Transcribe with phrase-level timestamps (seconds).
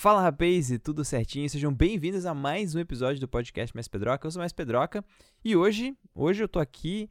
[0.00, 1.46] Fala rapaz, tudo certinho?
[1.50, 4.26] Sejam bem-vindos a mais um episódio do podcast Mais Pedroca.
[4.26, 5.04] Eu sou Mais Pedroca
[5.44, 7.10] e hoje, hoje eu tô aqui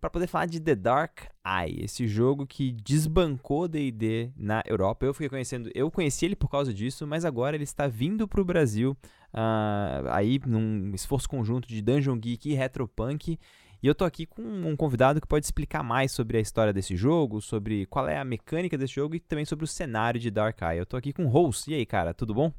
[0.00, 5.04] para poder falar de The Dark Eye, esse jogo que desbancou D&D na Europa.
[5.04, 8.40] Eu fiquei conhecendo, eu conheci ele por causa disso, mas agora ele está vindo para
[8.40, 8.96] o Brasil,
[9.34, 13.38] uh, aí num esforço conjunto de Dungeon Geek e Retropunk.
[13.82, 16.94] E eu tô aqui com um convidado que pode explicar mais sobre a história desse
[16.94, 20.60] jogo, sobre qual é a mecânica desse jogo e também sobre o cenário de Dark
[20.60, 20.78] Eye.
[20.78, 21.70] Eu tô aqui com o Rose.
[21.70, 22.52] E aí, cara, tudo bom?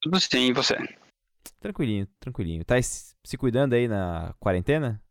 [0.00, 0.76] Tudo sim, e você?
[1.58, 2.64] Tranquilinho, tranquilinho.
[2.64, 5.02] Tá se cuidando aí na quarentena?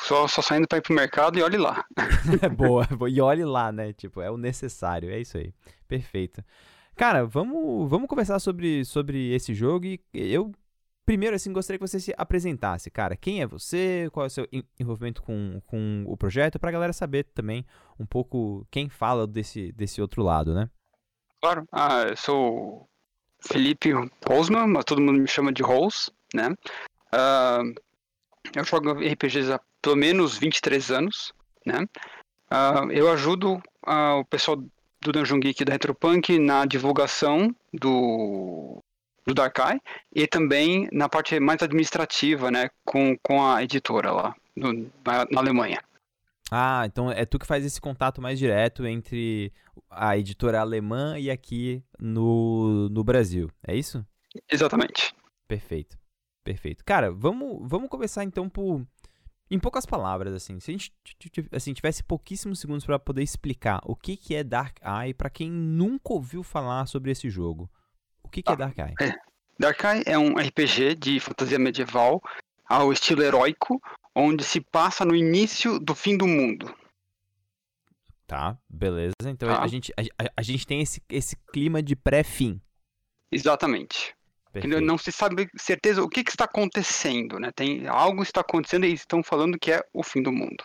[0.00, 1.84] Só, só saindo pra ir pro mercado e olhe lá.
[2.56, 3.92] boa, e olhe lá, né?
[3.92, 5.52] Tipo, é o necessário, é isso aí.
[5.86, 6.42] Perfeito.
[6.96, 10.52] Cara, vamos, vamos conversar sobre, sobre esse jogo e eu
[11.04, 13.14] Primeiro, assim, gostaria que você se apresentasse, cara.
[13.14, 14.08] Quem é você?
[14.10, 14.48] Qual é o seu
[14.80, 16.58] envolvimento com, com o projeto?
[16.58, 17.66] Pra galera saber também
[18.00, 20.70] um pouco quem fala desse, desse outro lado, né?
[21.42, 21.66] Claro.
[21.70, 22.88] Ah, eu sou
[23.38, 23.90] Felipe
[24.26, 26.48] Rosman, mas todo mundo me chama de Rose, né?
[27.12, 27.74] Uh,
[28.56, 31.34] eu jogo RPGs há pelo menos 23 anos,
[31.66, 31.86] né?
[32.50, 38.82] Uh, eu ajudo uh, o pessoal do Dungeon Geek da Retropunk na divulgação do
[39.26, 39.80] do Darkai
[40.14, 44.72] e também na parte mais administrativa, né, com, com a editora lá na,
[45.30, 45.82] na, Alemanha.
[46.50, 49.52] Ah, então é tu que faz esse contato mais direto entre
[49.90, 54.04] a editora alemã e aqui no, no Brasil, é isso?
[54.50, 55.14] Exatamente.
[55.48, 55.98] Perfeito,
[56.42, 56.84] perfeito.
[56.84, 58.86] Cara, vamos, vamos começar então por
[59.50, 60.92] em poucas palavras, assim, se a gente
[61.52, 65.50] assim, tivesse pouquíssimos segundos para poder explicar o que, que é Dark Eye para quem
[65.50, 67.70] nunca ouviu falar sobre esse jogo,
[68.34, 68.94] que, que é ah, Darkai?
[69.00, 69.14] É.
[69.58, 72.20] Darkai é um RPG de fantasia medieval
[72.66, 73.80] ao estilo heróico,
[74.14, 76.74] onde se passa no início do fim do mundo.
[78.26, 79.14] Tá, beleza.
[79.26, 79.62] Então tá.
[79.62, 80.02] A, gente, a,
[80.36, 82.60] a, gente tem esse, esse clima de pré-fim.
[83.30, 84.14] Exatamente.
[84.50, 84.80] Perfeito.
[84.80, 87.52] Não se sabe certeza o que, que, está acontecendo, né?
[87.52, 90.64] Tem algo está acontecendo e estão falando que é o fim do mundo.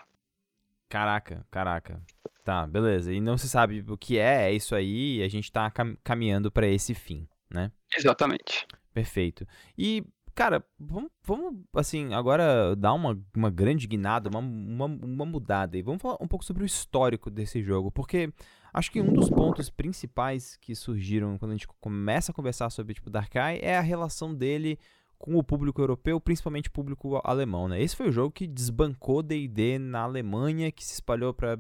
[0.87, 2.01] Caraca, caraca.
[2.43, 3.11] Tá, beleza.
[3.11, 5.95] E não se sabe o que é, é isso aí, e a gente está cam
[6.03, 7.71] caminhando para esse fim né?
[7.95, 8.67] Exatamente.
[8.93, 9.47] Perfeito.
[9.77, 10.03] E,
[10.35, 15.81] cara, vamos, vamos assim, agora dar uma, uma grande guinada, uma, uma, uma mudada e
[15.81, 18.31] vamos falar um pouco sobre o histórico desse jogo, porque
[18.73, 22.93] acho que um dos pontos principais que surgiram quando a gente começa a conversar sobre,
[22.93, 24.79] tipo, Darkai é a relação dele
[25.17, 27.81] com o público europeu, principalmente o público alemão, né?
[27.81, 31.59] Esse foi o jogo que desbancou D&D na Alemanha, que se espalhou para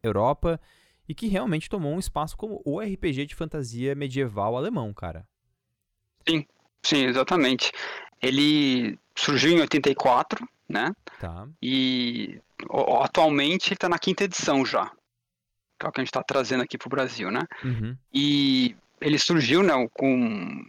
[0.00, 0.60] Europa
[1.08, 5.26] e que realmente tomou um espaço como o RPG de fantasia medieval alemão, cara.
[6.26, 6.46] Sim,
[6.82, 7.70] sim, exatamente.
[8.22, 10.92] Ele surgiu em 84, né?
[11.20, 11.46] Tá.
[11.62, 12.40] E
[13.02, 14.90] atualmente ele tá na quinta edição já.
[15.78, 17.42] Que é o que a gente está trazendo aqui pro Brasil, né?
[17.62, 17.96] Uhum.
[18.12, 20.64] E ele surgiu, né, com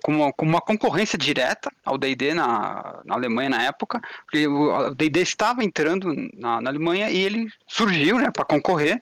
[0.00, 4.94] com uma, com uma, concorrência direta ao D&D na, na, Alemanha na época, porque o
[4.94, 9.00] D&D estava entrando na, na, Alemanha e ele surgiu, né, para concorrer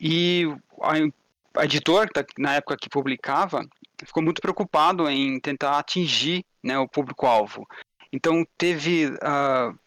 [0.00, 0.44] e
[0.80, 3.66] a, a editora, na época que publicava,
[4.04, 7.66] ficou muito preocupado em tentar atingir né, o público-alvo.
[8.12, 9.78] Então teve uh,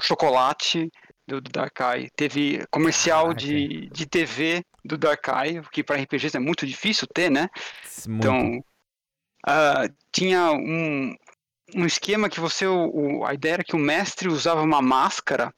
[0.00, 0.90] chocolate
[1.26, 6.66] do, do Darkai, teve comercial de, de TV do Darkai, que para RPGs é muito
[6.66, 7.50] difícil ter, né?
[8.06, 8.18] Muito.
[8.18, 8.58] Então
[9.46, 11.14] uh, tinha um,
[11.74, 15.52] um esquema que você, o, a ideia era que o mestre usava uma máscara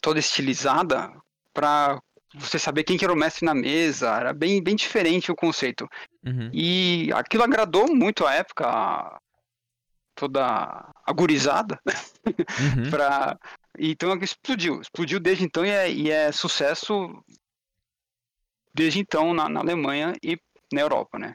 [0.00, 1.12] toda estilizada
[1.52, 2.00] para
[2.38, 5.88] você saber quem que era o mestre na mesa, era bem, bem diferente o conceito.
[6.24, 6.50] Uhum.
[6.52, 9.18] E aquilo agradou muito à época,
[10.14, 11.80] toda agorizada,
[12.26, 12.90] uhum.
[12.90, 13.38] pra...
[13.78, 17.22] então explodiu, explodiu desde então e é, e é sucesso
[18.74, 20.38] desde então na, na Alemanha e
[20.72, 21.34] na Europa, né?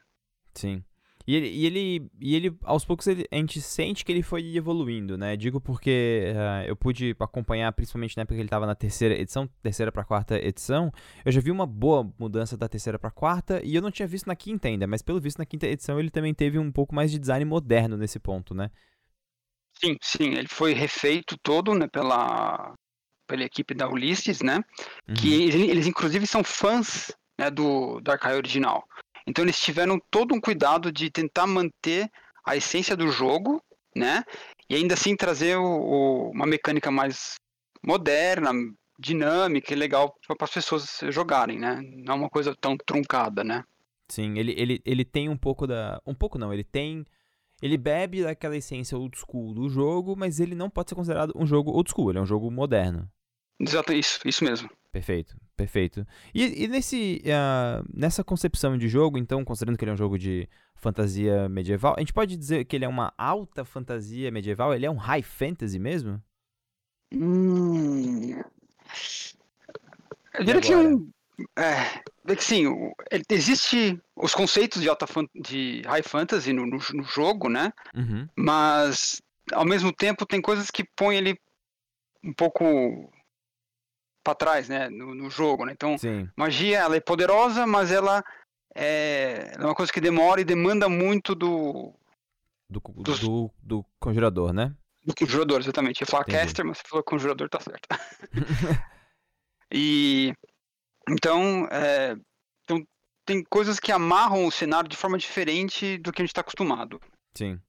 [0.53, 0.83] Sim.
[1.27, 4.55] E ele, e ele, e ele aos poucos, ele, a gente sente que ele foi
[4.55, 5.35] evoluindo, né?
[5.35, 9.47] Digo porque uh, eu pude acompanhar, principalmente na época que ele estava na terceira edição,
[9.61, 10.91] terceira para quarta edição.
[11.23, 14.27] Eu já vi uma boa mudança da terceira para quarta e eu não tinha visto
[14.27, 17.11] na quinta ainda, mas pelo visto na quinta edição ele também teve um pouco mais
[17.11, 18.71] de design moderno nesse ponto, né?
[19.83, 22.75] Sim, sim, ele foi refeito todo, né, pela,
[23.27, 24.57] pela equipe da Ulisses, né?
[25.07, 25.15] Uhum.
[25.15, 28.83] Que eles, eles, inclusive são fãs né, do Dark Eye original.
[29.27, 32.09] Então eles tiveram todo um cuidado de tentar manter
[32.45, 33.61] a essência do jogo,
[33.95, 34.23] né?
[34.69, 37.35] E ainda assim trazer o, o, uma mecânica mais
[37.83, 38.51] moderna,
[38.99, 41.81] dinâmica e legal para as pessoas jogarem, né?
[42.05, 43.63] Não é uma coisa tão truncada, né?
[44.07, 46.01] Sim, ele, ele, ele tem um pouco da.
[46.05, 47.05] Um pouco não, ele tem.
[47.61, 51.45] Ele bebe daquela essência old school do jogo, mas ele não pode ser considerado um
[51.45, 53.09] jogo old school, ele é um jogo moderno.
[53.59, 54.69] Exato, isso, isso mesmo.
[54.91, 56.05] Perfeito, perfeito.
[56.33, 60.17] E, e nesse, uh, nessa concepção de jogo, então, considerando que ele é um jogo
[60.19, 64.73] de fantasia medieval, a gente pode dizer que ele é uma alta fantasia medieval?
[64.73, 66.21] Ele é um high fantasy mesmo?
[67.13, 68.41] Hum...
[70.33, 71.09] Eu diria que um.
[71.57, 72.65] É, é que sim,
[73.29, 75.05] existe os conceitos de alta
[75.35, 77.73] de high fantasy no, no, no jogo, né?
[77.95, 78.27] Uhum.
[78.35, 79.21] Mas
[79.51, 81.39] ao mesmo tempo tem coisas que põem ele
[82.23, 83.11] um pouco
[84.23, 85.71] para trás, né, no, no, jogo, né?
[85.73, 86.29] Então, Sim.
[86.35, 88.23] magia, ela é poderosa, mas ela
[88.75, 91.93] é, é uma coisa que demora e demanda muito do
[92.69, 94.73] do, do, do, do conjurador, né?
[95.03, 96.01] Do conjurador, exatamente.
[96.01, 96.37] Eu ia falar Entendi.
[96.37, 97.87] caster, mas você falou conjurador, tá certo.
[99.71, 100.33] e
[101.09, 102.15] então, é,
[102.63, 102.85] então,
[103.25, 107.01] tem coisas que amarram o cenário de forma diferente do que a gente está acostumado.
[107.35, 107.59] Sim.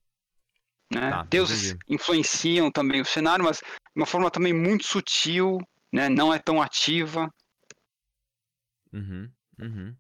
[0.93, 1.11] Né?
[1.11, 1.85] Tá, Deuses entendi.
[1.89, 3.65] influenciam também o cenário, mas de
[3.97, 5.59] uma forma também muito sutil,
[5.93, 6.09] né?
[6.09, 7.33] Não é tão ativa.
[8.93, 9.31] Uhum,
[9.61, 9.97] uhum.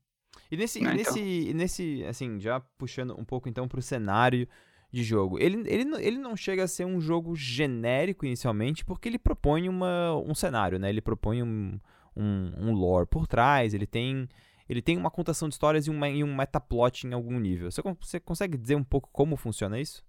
[0.50, 1.54] E nesse, né, nesse, então...
[1.54, 4.48] nesse, assim, já puxando um pouco então pro cenário
[4.90, 9.18] de jogo, ele, ele, ele não chega a ser um jogo genérico inicialmente, porque ele
[9.18, 10.90] propõe uma, um cenário, né?
[10.90, 11.80] Ele propõe um,
[12.14, 14.28] um, um lore por trás, ele tem
[14.68, 17.70] ele tem uma contação de histórias e, uma, e um metaplot em algum nível.
[17.70, 20.04] Você, você consegue dizer um pouco como funciona isso?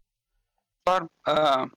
[0.85, 1.06] Claro.
[1.27, 1.69] Uh,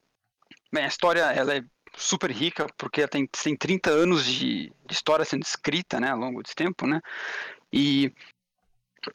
[0.73, 1.65] bem, a história ela é
[1.97, 6.43] super rica, porque tem, tem 30 anos de, de história sendo escrita, né, ao longo
[6.43, 7.01] desse tempo, né?
[7.73, 8.13] E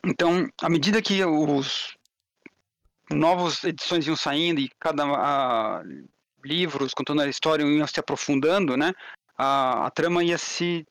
[0.06, 1.96] então, à medida que os
[3.10, 6.08] novas edições iam saindo e cada uh,
[6.44, 8.94] livros contando a história iam se aprofundando, né?
[9.38, 10.86] A, a trama ia se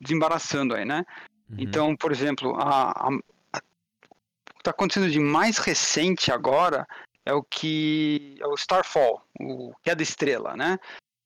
[0.00, 1.04] desembaraçando aí, né?
[1.48, 1.56] Uhum.
[1.58, 3.08] Então, por exemplo, a, a,
[3.52, 6.86] a, o que está acontecendo de mais recente agora
[7.24, 10.78] é o que é o Starfall, o Queda Estrela, né?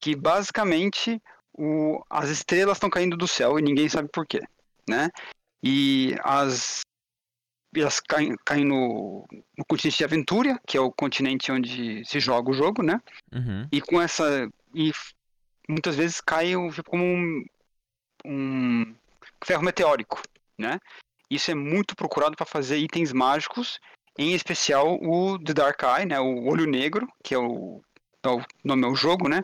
[0.06, 1.20] Que basicamente
[1.53, 4.41] o, as estrelas estão caindo do céu e ninguém sabe por quê,
[4.88, 5.11] né?
[5.61, 6.82] E as
[7.75, 9.26] elas caem, caem no,
[9.58, 13.00] no, continente de Aventura, que é o continente onde se joga o jogo, né?
[13.35, 13.67] Uhum.
[13.73, 14.93] E com essa e
[15.69, 17.44] muitas vezes caem tipo, como um,
[18.25, 18.94] um
[19.44, 20.23] ferro meteórico,
[20.56, 20.79] né?
[21.29, 23.81] Isso é muito procurado para fazer itens mágicos
[24.17, 27.82] em especial o The Dark Eye, né, o Olho Negro, que é o,
[28.23, 29.43] é o nome é o jogo, né,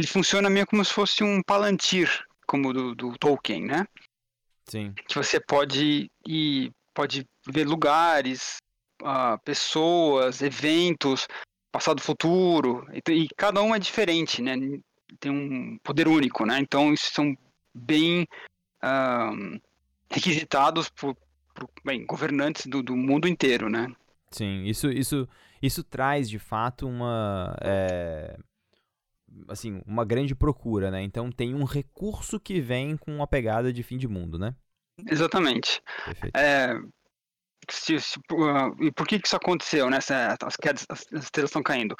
[0.00, 3.86] ele funciona meio como se fosse um Palantir, como do, do Tolkien, né?
[4.66, 4.92] Sim.
[5.08, 8.56] Que você pode ir, pode ver lugares,
[9.02, 11.26] uh, pessoas, eventos,
[11.70, 14.54] passado, futuro, e, e, cada um é diferente, né?
[15.20, 16.58] Tem um poder único, né?
[16.58, 17.36] Então isso são
[17.74, 18.26] bem
[18.82, 19.60] uh,
[20.10, 21.16] requisitados por,
[21.54, 23.86] por bem, governantes do, do mundo inteiro, né?
[24.30, 25.28] Sim, isso, isso,
[25.62, 27.56] isso traz de fato uma.
[27.60, 28.36] É,
[29.48, 31.02] assim, uma grande procura, né?
[31.02, 34.54] Então tem um recurso que vem com uma pegada de fim de mundo, né?
[35.10, 35.82] Exatamente.
[36.04, 36.36] Perfeito.
[36.36, 36.74] É,
[37.70, 39.98] se, se, uh, e por que, que isso aconteceu, né?
[39.98, 41.94] As, quedas, as estrelas estão caindo.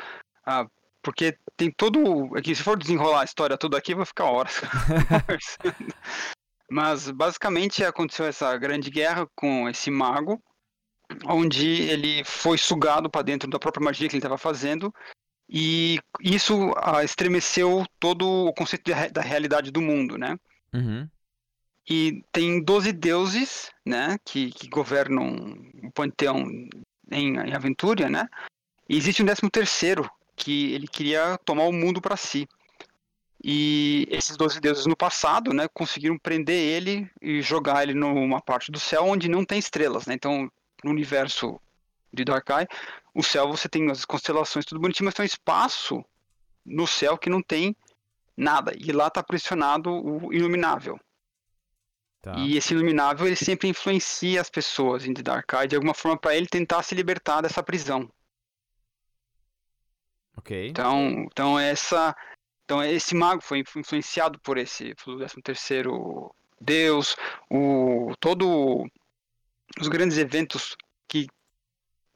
[0.47, 0.69] Uh,
[1.03, 2.37] porque tem todo.
[2.37, 4.61] Aqui, se for desenrolar a história toda aqui, vai ficar horas
[6.69, 10.43] Mas basicamente aconteceu essa grande guerra com esse mago
[11.25, 14.93] onde ele foi sugado para dentro da própria magia que ele estava fazendo
[15.49, 20.39] e isso ah, estremeceu todo o conceito de, da realidade do mundo, né?
[20.73, 21.09] Uhum.
[21.89, 25.37] E tem 12 deuses, né, que, que governam
[25.85, 26.45] o panteão
[27.11, 28.29] em, em Aventura, né?
[28.89, 32.49] E existe um décimo terceiro que ele queria tomar o mundo para si.
[33.43, 38.73] E esses 12 deuses no passado, né, conseguiram prender ele e jogar ele numa parte
[38.73, 40.15] do céu onde não tem estrelas, né?
[40.15, 40.51] Então
[40.83, 41.61] no universo
[42.13, 42.67] de Darkrai,
[43.17, 46.05] o céu você tem as constelações tudo bonitinho, mas tem um espaço
[46.65, 47.75] no céu que não tem
[48.37, 48.73] nada.
[48.77, 51.01] E lá está pressionado o iluminável.
[52.21, 52.35] Tá.
[52.37, 56.47] E esse iluminável ele sempre influencia as pessoas em Darkrai de alguma forma para ele
[56.47, 58.11] tentar se libertar dessa prisão.
[60.37, 60.69] Ok.
[60.69, 62.15] Então, então essa,
[62.65, 67.17] então esse mago foi influenciado por esse, pelo 13 terceiro Deus,
[67.51, 68.85] o todo
[69.81, 70.77] os grandes eventos
[71.09, 71.27] que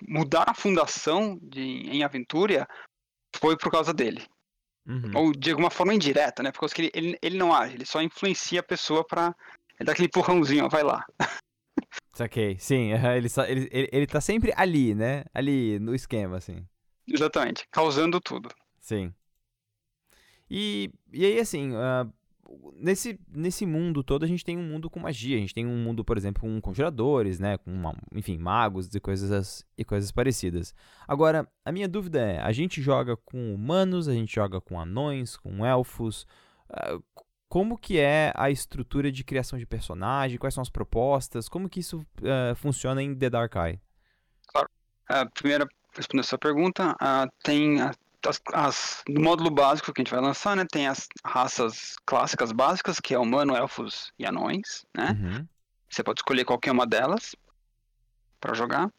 [0.09, 2.66] mudaram a fundação de, em Aventura
[3.37, 4.25] foi por causa dele.
[4.87, 5.12] Uhum.
[5.14, 6.50] Ou de alguma forma indireta, né?
[6.52, 9.35] Porque ele, ele, ele não age, ele só influencia a pessoa pra.
[9.78, 11.04] Ele dá aquele empurrãozinho, ó, vai lá.
[12.12, 15.25] Saquei, sim, ele, ele, ele, ele tá sempre ali, né?
[15.33, 16.66] Ali no esquema, assim.
[17.07, 18.50] Exatamente, causando tudo.
[18.78, 19.14] Sim.
[20.50, 22.12] E, e aí, assim, uh,
[22.75, 25.37] nesse, nesse mundo todo a gente tem um mundo com magia.
[25.37, 27.59] A gente tem um mundo, por exemplo, com conjuradores, né?
[27.59, 30.75] Com, uma, enfim, magos e coisas, e coisas parecidas.
[31.07, 35.37] Agora, a minha dúvida é: a gente joga com humanos, a gente joga com anões,
[35.37, 36.26] com elfos.
[36.71, 37.02] Uh,
[37.49, 41.80] como que é a estrutura de criação de personagem, quais são as propostas, como que
[41.80, 43.80] isso uh, funciona em The Dark Eye?
[44.47, 44.69] Claro.
[45.11, 47.78] Uh, primeiro, respondendo a sua pergunta, uh, tem
[48.27, 52.53] as, as, no módulo básico que a gente vai lançar, né, tem as raças clássicas
[52.53, 55.17] básicas, que é humano, elfos e anões, né?
[55.19, 55.49] Uhum.
[55.89, 57.35] Você pode escolher qualquer uma delas
[58.41, 58.91] para jogar.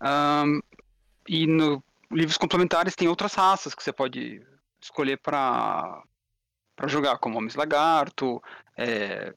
[0.00, 0.60] Um,
[1.28, 4.40] e no livros complementares tem outras raças que você pode
[4.80, 6.02] escolher para
[6.76, 8.40] para jogar, como Homens Lagarto,
[8.76, 9.34] é,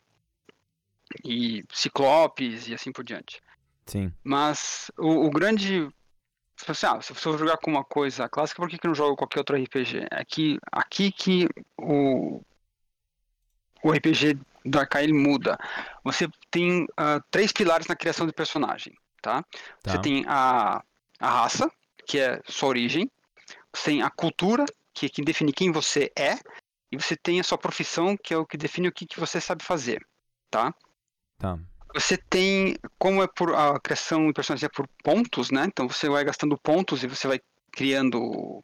[1.23, 3.41] e Ciclopes e assim por diante.
[3.85, 4.13] Sim.
[4.23, 5.89] Mas o, o grande.
[6.67, 9.15] Assim, ah, se você for jogar com uma coisa clássica, por que, que não joga
[9.15, 10.07] qualquer outro RPG?
[10.11, 11.47] É que aqui que
[11.77, 12.41] o,
[13.83, 15.57] o RPG do Arcaile muda.
[16.03, 19.43] Você tem uh, três pilares na criação de personagem, tá?
[19.81, 19.91] tá?
[19.91, 20.83] Você tem a,
[21.19, 21.71] a raça,
[22.05, 23.09] que é sua origem.
[23.73, 26.37] Você tem a cultura, que é quem define quem você é
[26.91, 29.39] e você tem a sua profissão, que é o que define o que, que você
[29.39, 30.05] sabe fazer,
[30.49, 30.73] tá?
[31.37, 31.59] Tá.
[31.93, 35.65] Você tem, como é por a criação de personagem é por pontos, né?
[35.65, 37.39] Então você vai gastando pontos e você vai
[37.71, 38.63] criando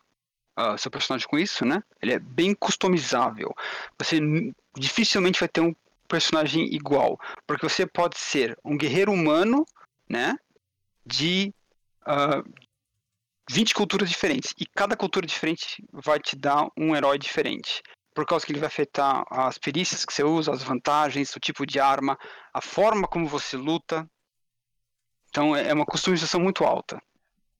[0.58, 1.82] uh, seu personagem com isso, né?
[2.01, 3.53] Ele é bem customizável.
[3.98, 4.20] Você
[4.77, 5.75] dificilmente vai ter um
[6.08, 9.65] personagem igual, porque você pode ser um guerreiro humano,
[10.08, 10.38] né?
[11.05, 11.53] De
[12.01, 12.44] uh, ah,
[13.50, 14.53] 20 culturas diferentes.
[14.60, 17.82] E cada cultura diferente vai te dar um herói diferente
[18.15, 21.65] por causa que ele vai afetar as perícias que você usa, as vantagens, o tipo
[21.65, 22.17] de arma,
[22.53, 24.10] a forma como você luta.
[25.29, 27.00] Então é, é uma customização muito alta.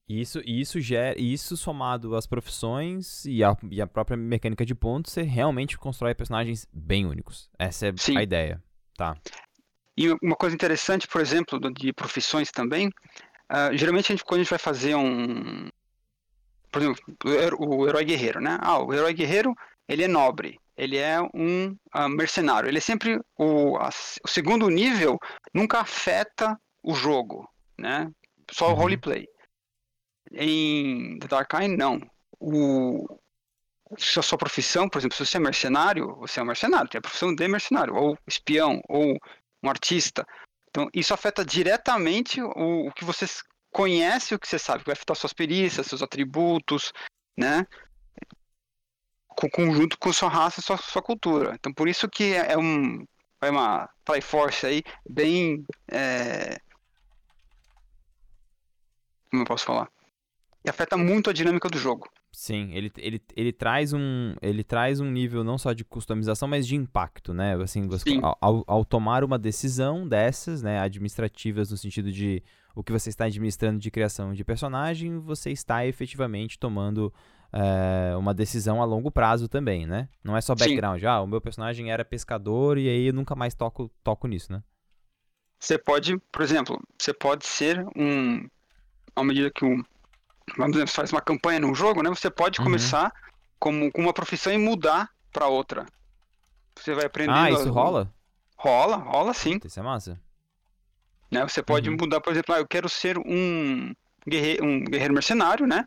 [0.08, 5.22] Isso, isso gera, isso somado às profissões e a, e própria mecânica de pontos, você
[5.22, 7.50] realmente constrói personagens bem únicos.
[7.58, 8.16] Essa é Sim.
[8.16, 8.62] a ideia,
[8.96, 9.16] tá?
[9.96, 14.42] E uma coisa interessante, por exemplo, de profissões também, uh, geralmente a gente, quando a
[14.44, 15.68] gente vai fazer um,
[16.70, 17.02] por exemplo,
[17.58, 18.58] o herói guerreiro, né?
[18.60, 19.54] Ah, o herói guerreiro
[19.88, 22.68] ele é nobre, ele é um uh, mercenário.
[22.68, 23.88] Ele é sempre o, a,
[24.24, 25.18] o, segundo nível
[25.52, 28.10] nunca afeta o jogo, né?
[28.50, 28.76] Só o uhum.
[28.76, 29.26] roleplay.
[30.32, 32.00] Em The Dark Eye, não.
[32.38, 33.06] O,
[33.96, 36.98] se a sua profissão, por exemplo, se você é mercenário, você é um mercenário, tem
[36.98, 39.16] a profissão de mercenário, ou espião, ou
[39.62, 40.26] um artista.
[40.68, 43.24] Então, isso afeta diretamente o, o que você
[43.72, 46.92] conhece, o que você sabe, que vai afetar suas perícias, seus atributos,
[47.36, 47.66] né?
[49.36, 51.54] Com, conjunto com sua raça e sua, sua cultura.
[51.54, 53.04] Então por isso que é, é um
[53.42, 56.58] é uma Triforce aí bem é...
[59.30, 59.88] como eu posso falar
[60.66, 62.10] e afeta muito a dinâmica do jogo.
[62.32, 66.66] Sim, ele, ele, ele, traz um, ele traz um nível não só de customização, mas
[66.66, 67.54] de impacto, né?
[67.54, 72.42] Assim, você, ao, ao, tomar uma decisão dessas, né, administrativas no sentido de
[72.74, 77.14] o que você está administrando de criação de personagem, você está efetivamente tomando
[77.56, 80.10] é, uma decisão a longo prazo também, né?
[80.22, 81.00] Não é só background.
[81.00, 81.06] Sim.
[81.06, 84.62] Ah, o meu personagem era pescador e aí eu nunca mais toco, toco nisso, né?
[85.58, 88.46] Você pode, por exemplo, você pode ser um.
[89.14, 89.82] À medida que um.
[90.58, 92.10] Vamos dizer, faz uma campanha num jogo, né?
[92.10, 92.66] Você pode uhum.
[92.66, 93.10] começar
[93.58, 95.86] como, com uma profissão e mudar para outra.
[96.78, 97.32] Você vai aprender.
[97.32, 98.12] Ah, isso rola?
[98.58, 99.58] Rola, rola sim.
[99.64, 100.20] Isso é massa.
[101.30, 101.42] Né?
[101.42, 101.96] Você pode uhum.
[101.98, 103.94] mudar, por exemplo, ah, eu quero ser um
[104.28, 105.86] guerreiro, um guerreiro mercenário, né?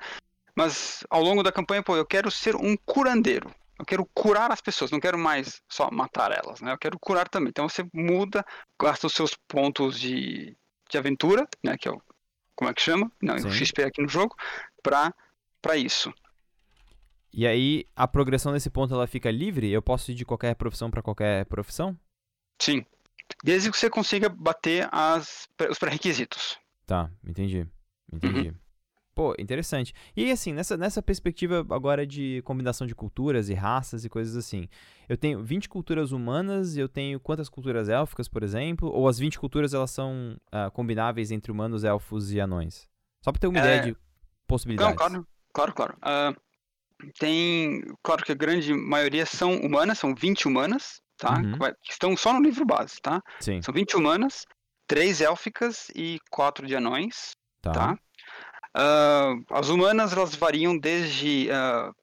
[0.59, 3.49] Mas ao longo da campanha, pô, eu quero ser um curandeiro.
[3.79, 6.73] Eu quero curar as pessoas, não quero mais só matar elas, né?
[6.73, 7.47] Eu quero curar também.
[7.47, 8.45] Então você muda,
[8.77, 10.57] gasta os seus pontos de,
[10.89, 11.77] de aventura, né?
[11.77, 12.01] Que é o.
[12.57, 13.09] Como é que chama?
[13.21, 14.35] Não, o XP aqui no jogo,
[14.83, 15.13] pra,
[15.61, 16.13] pra isso.
[17.31, 19.71] E aí, a progressão desse ponto ela fica livre?
[19.71, 21.97] Eu posso ir de qualquer profissão para qualquer profissão?
[22.61, 22.85] Sim.
[23.45, 26.59] Desde que você consiga bater as, os pré-requisitos.
[26.85, 27.65] Tá, entendi.
[28.11, 28.49] Entendi.
[28.49, 28.68] Uhum.
[29.19, 29.93] Pô, interessante.
[30.15, 34.69] E assim, nessa, nessa perspectiva agora de combinação de culturas e raças e coisas assim.
[35.09, 38.89] Eu tenho 20 culturas humanas eu tenho quantas culturas élficas, por exemplo?
[38.89, 42.87] Ou as 20 culturas elas são uh, combináveis entre humanos, elfos e anões?
[43.21, 43.61] Só pra ter uma é...
[43.61, 43.97] ideia de
[44.47, 44.91] possibilidades.
[44.91, 45.97] Não, claro, claro, claro.
[45.97, 51.39] Uh, tem, claro que a grande maioria são humanas, são 20 humanas, tá?
[51.39, 51.57] Uhum.
[51.83, 53.21] Que estão só no livro base, tá?
[53.41, 53.61] Sim.
[53.61, 54.45] São 20 humanas,
[54.87, 57.71] 3 élficas e 4 de anões, tá?
[57.73, 57.99] tá?
[58.75, 61.93] Uh, as humanas elas variam desde uh,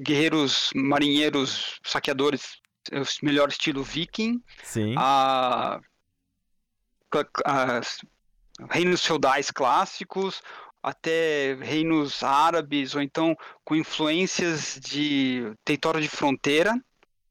[0.00, 2.60] guerreiros, marinheiros, saqueadores,
[2.92, 4.94] o melhor estilo viking, Sim.
[4.96, 5.80] a,
[7.44, 7.80] a
[8.70, 10.42] reinos feudais clássicos,
[10.82, 16.74] até reinos árabes ou então com influências de território de fronteira,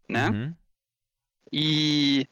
[0.08, 0.30] né?
[0.30, 0.56] Uhum.
[1.52, 2.28] E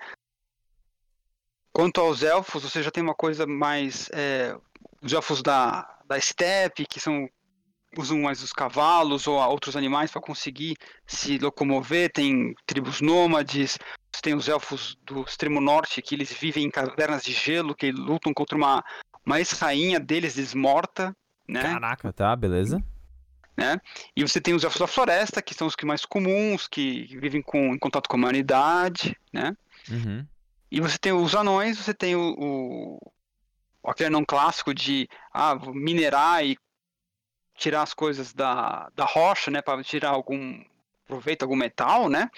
[1.72, 4.56] quanto aos elfos, você já tem uma coisa mais é,
[5.02, 7.28] os elfos da da steppe, que são
[7.98, 12.12] usam mais os cavalos ou outros animais para conseguir se locomover.
[12.12, 13.78] Tem tribos nômades,
[14.22, 18.34] tem os elfos do extremo norte que eles vivem em cavernas de gelo, que lutam
[18.34, 18.84] contra uma,
[19.26, 21.16] uma ex-rainha deles desmorta,
[21.48, 21.62] né?
[21.62, 22.84] Caraca, tá, beleza.
[23.58, 23.80] Né?
[24.16, 27.42] E você tem os elfos da floresta, que são os que mais comuns, que vivem
[27.42, 29.56] com, em contato com a humanidade, né?
[29.90, 30.26] Uhum.
[30.70, 33.12] E você tem os anões, você tem o, o
[33.88, 36.58] aquele anão clássico de ah, minerar e
[37.56, 40.62] tirar as coisas da, da rocha, né, para tirar algum
[41.06, 42.30] proveito, algum metal, né?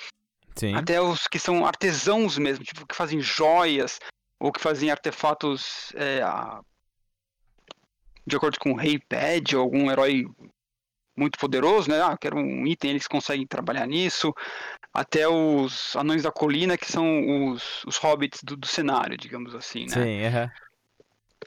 [0.56, 0.74] Sim.
[0.74, 4.00] Até os que são artesãos mesmo, tipo que fazem joias
[4.39, 6.22] ou que fazem artefatos é,
[8.25, 10.25] de acordo com o rei pede ou algum herói
[11.16, 12.00] muito poderoso, né?
[12.01, 14.32] Ah, quero um item, eles conseguem trabalhar nisso.
[14.94, 19.86] Até os anões da colina, que são os, os hobbits do, do cenário, digamos assim,
[19.86, 19.94] né?
[19.94, 20.50] Sim, uhum.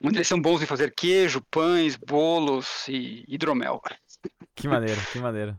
[0.02, 3.80] Onde eles são bons em fazer queijo, pães, bolos e hidromel.
[4.54, 5.58] Que maneiro, que maneiro.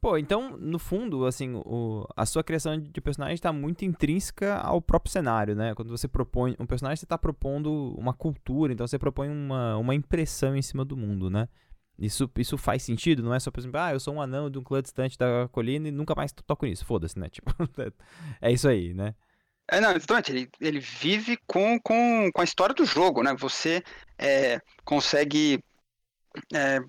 [0.00, 4.82] Pô, então, no fundo, assim, o, a sua criação de personagem está muito intrínseca ao
[4.82, 5.76] próprio cenário, né?
[5.76, 9.94] Quando você propõe um personagem, você está propondo uma cultura, então você propõe uma, uma
[9.94, 11.48] impressão em cima do mundo, né?
[11.96, 13.22] Isso, isso faz sentido?
[13.22, 15.48] Não é só, por exemplo, ah, eu sou um anão de um clã distante da
[15.52, 16.84] colina e nunca mais toco nisso.
[16.84, 17.28] Foda-se, né?
[17.28, 17.52] Tipo,
[18.42, 19.14] é isso aí, né?
[19.68, 20.32] É, não, exatamente.
[20.32, 23.34] Ele, ele vive com, com, com a história do jogo, né?
[23.34, 23.82] Você
[24.18, 25.62] é, consegue.
[26.52, 26.80] É,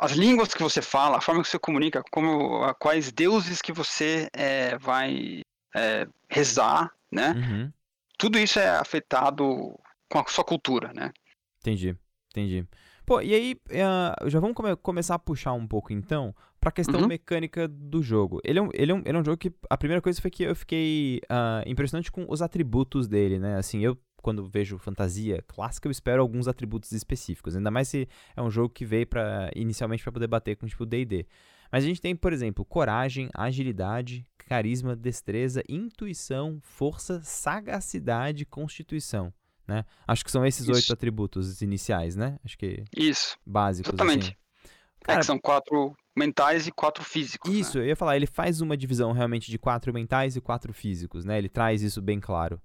[0.00, 3.72] as línguas que você fala, a forma que você comunica, como, a, quais deuses que
[3.72, 5.42] você é, vai
[5.74, 7.32] é, rezar, né?
[7.32, 7.72] Uhum.
[8.18, 11.12] Tudo isso é afetado com a sua cultura, né?
[11.60, 11.96] Entendi,
[12.30, 12.66] entendi.
[13.06, 17.00] Pô, e aí, uh, já vamos come começar a puxar um pouco então pra questão
[17.02, 17.06] Uhum.
[17.06, 18.40] mecânica do jogo.
[18.44, 20.28] Ele é, um, ele, é um, ele é um jogo que a primeira coisa foi
[20.30, 23.56] que eu fiquei uh, impressionante com os atributos dele, né?
[23.56, 27.54] Assim, eu quando vejo fantasia clássica, eu espero alguns atributos específicos.
[27.54, 30.84] Ainda mais se é um jogo que veio para inicialmente para poder bater com tipo
[30.84, 31.24] D&D.
[31.70, 39.32] Mas a gente tem, por exemplo, coragem, agilidade, carisma, destreza, intuição, força, sagacidade, constituição,
[39.66, 39.84] né?
[40.06, 40.72] Acho que são esses Isso.
[40.72, 42.38] oito atributos iniciais, né?
[42.44, 44.26] Acho que Isso, básicos exatamente.
[44.26, 44.70] assim.
[45.02, 47.50] é Cara, que são quatro mentais e quatro físicos.
[47.52, 47.58] né?
[47.58, 51.24] Isso, eu ia falar, ele faz uma divisão realmente de quatro mentais e quatro físicos,
[51.24, 51.38] né?
[51.38, 52.60] Ele traz isso bem claro.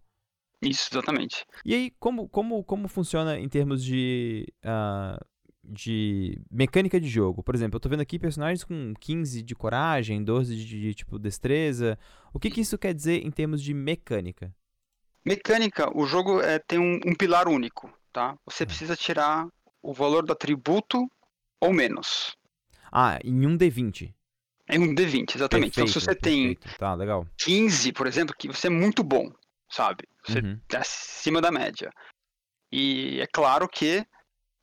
[0.62, 1.46] Isso, exatamente.
[1.66, 5.20] E aí, como, como, como funciona em termos de, ah,
[5.64, 7.42] de mecânica de jogo?
[7.42, 11.18] Por exemplo, eu tô vendo aqui personagens com 15 de coragem, 12 de, de, tipo
[11.18, 11.98] destreza.
[12.32, 14.54] O que, que isso quer dizer em termos de mecânica?
[15.26, 18.36] Mecânica, o jogo é, tem um, um pilar único, tá?
[18.46, 18.68] Você Hum.
[18.68, 19.48] precisa tirar
[19.82, 21.10] o valor do atributo
[21.60, 22.36] ou menos.
[22.92, 24.14] Ah, em um D20.
[24.68, 25.74] É um D20, exatamente.
[25.74, 26.78] então, se Perfeito, você tem perfeito.
[26.78, 27.28] Tá, legal.
[27.38, 29.32] 15, por exemplo, que você é muito bom,
[29.70, 30.08] sabe?
[30.26, 30.60] Você Uhum.
[30.72, 31.92] é acima da média.
[32.72, 34.06] E é claro que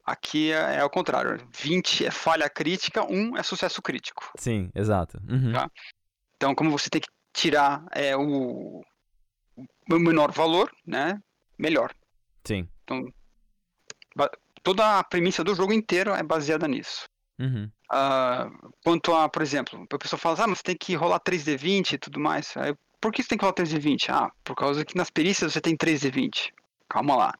[0.04, 1.46] aqui é, é ao contrário.
[1.54, 4.30] 20 é falha crítica, 1 é sucesso crítico.
[4.38, 5.18] Sim, exato.
[5.28, 5.52] Uhum.
[5.52, 5.70] Tá.
[6.36, 8.82] Então, como você tem que tirar é, o
[9.88, 11.20] menor valor, né?
[11.58, 11.94] Melhor.
[12.44, 12.68] Sim.
[12.84, 13.12] Então,
[14.62, 17.08] toda a premissa do jogo inteiro é baseada nisso.
[17.38, 17.70] Uhum.
[17.90, 18.50] Ah,
[18.84, 22.20] quanto a, por exemplo, a pessoa fala, ah, mas tem que rolar 3D20 e tudo
[22.20, 22.56] mais.
[22.56, 24.10] Aí, por que você tem que rolar 3D20?
[24.10, 26.52] Ah, por causa que nas perícias você tem 3D20.
[26.88, 27.34] Calma lá.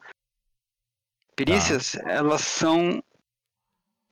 [1.34, 3.02] Perícias, elas são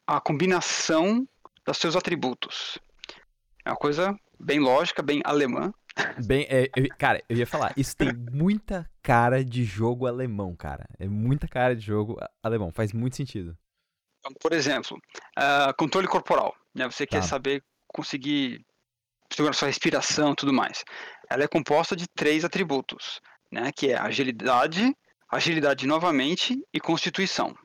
[0.06, 1.26] a combinação
[1.64, 2.78] dos seus atributos.
[3.64, 5.72] É uma coisa bem lógica, bem alemã.
[6.26, 10.86] Bem, é, eu- cara, eu ia falar, isso tem muita cara de jogo alemão, cara.
[10.98, 13.56] É muita cara de jogo alemão, faz muito sentido.
[14.20, 14.98] Então, por exemplo,
[15.36, 16.54] ah, controle corporal.
[16.74, 16.84] Né?
[16.90, 17.26] Você quer Tá.
[17.26, 18.64] saber conseguir
[19.32, 20.84] segurar sua respiração e tudo mais.
[21.30, 23.70] Ela é composta de três atributos, né?
[23.74, 24.94] que é agilidade,
[25.30, 27.56] agilidade novamente e constituição.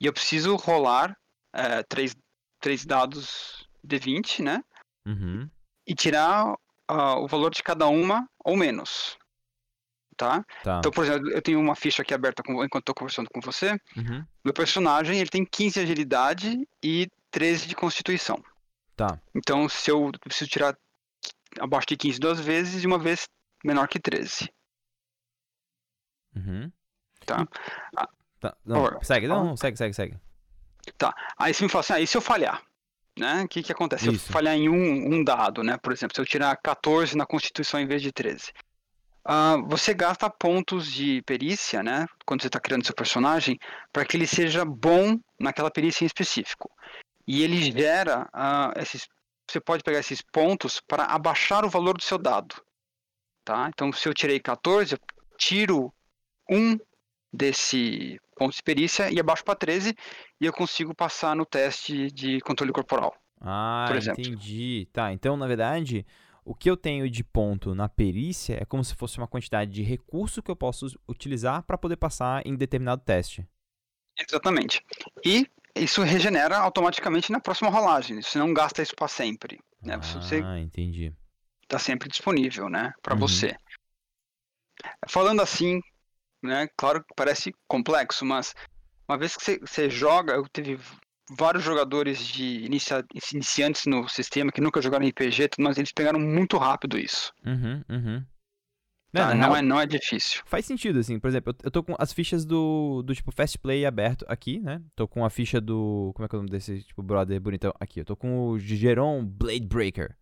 [0.00, 1.16] E eu preciso rolar
[1.54, 2.14] eh, três,
[2.60, 4.62] três dados de 20, né?
[5.06, 5.48] Uhum.
[5.86, 6.54] E tirar
[6.88, 9.16] ah, o valor de cada uma ou menos.
[10.16, 10.42] Tá?
[10.64, 10.78] Tá.
[10.78, 13.72] Então, por exemplo, eu tenho uma ficha aqui aberta com- enquanto estou conversando com você.
[13.96, 14.24] Uhum.
[14.42, 18.42] Meu personagem ele tem 15 de agilidade e 13 de constituição.
[18.96, 19.20] Tá.
[19.34, 20.74] Então, se eu preciso tirar
[21.60, 23.28] abaixo de 15 duas vezes e uma vez
[23.62, 24.50] menor que 13.
[26.34, 26.72] Uhum.
[27.26, 27.46] Tá.
[28.40, 28.56] Tá.
[28.64, 30.18] Não, segue, não, não, segue, segue, segue.
[31.36, 32.62] Aí você me fala assim, ah, e se eu falhar?
[33.18, 33.44] Né?
[33.44, 34.04] O que, que acontece?
[34.04, 34.28] Se Isso.
[34.28, 35.78] eu falhar em um, um dado, né?
[35.78, 38.52] Por exemplo, se eu tirar 14 na constituição em vez de 13.
[39.24, 42.06] ah, você gasta pontos de perícia, né?
[42.26, 43.58] Quando você está criando seu personagem,
[43.92, 46.70] para que ele seja bom naquela perícia em específico.
[47.26, 49.08] E ele gera ah, esses.
[49.50, 52.54] Você pode pegar esses pontos para abaixar o valor do seu dado.
[53.44, 53.68] Tá?
[53.68, 54.98] Então, se eu tirei 14, eu
[55.38, 55.94] tiro
[56.50, 56.76] um
[57.32, 59.94] desse pontos de perícia e abaixo para 13
[60.40, 63.14] e eu consigo passar no teste de controle corporal.
[63.40, 64.22] Ah, por exemplo.
[64.22, 64.88] entendi.
[64.92, 66.06] Tá, então na verdade,
[66.44, 69.82] o que eu tenho de ponto na perícia é como se fosse uma quantidade de
[69.82, 73.46] recurso que eu posso utilizar para poder passar em determinado teste.
[74.18, 74.82] Exatamente.
[75.24, 78.22] E isso regenera automaticamente na próxima rolagem.
[78.22, 79.58] Você não gasta isso para sempre.
[79.82, 79.94] Né?
[79.94, 81.12] Ah, Você entendi.
[81.62, 83.20] está sempre disponível, né, para Uhum.
[83.20, 83.54] você.
[85.08, 85.80] Falando assim,
[86.42, 88.54] né, claro que parece complexo, mas
[89.08, 90.78] uma vez que você, joga, eu teve
[91.36, 96.56] vários jogadores de inicia- iniciantes no sistema que nunca jogaram RPG, mas eles pegaram muito
[96.56, 97.32] rápido isso.
[97.44, 98.24] Uhum, uhum.
[99.12, 99.34] Tá?
[99.34, 100.42] Não, real, é, não é difícil.
[100.44, 101.18] Faz sentido, assim.
[101.18, 104.60] Por exemplo, eu, eu tô com as fichas do, do tipo Fast Play aberto aqui,
[104.60, 104.82] né?
[104.94, 106.12] Tô com a ficha do.
[106.14, 107.72] Como é que é o nome desse tipo brother bonitão?
[107.80, 110.14] Aqui, eu tô com o Geron Blade Breaker.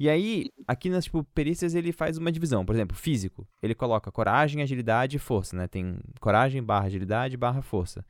[0.00, 2.64] E aí, aqui nas tipo, perícias ele faz uma divisão.
[2.64, 3.46] Por exemplo, físico.
[3.62, 5.68] Ele coloca coragem, agilidade e força, né?
[5.68, 8.02] Tem coragem barra agilidade barra força.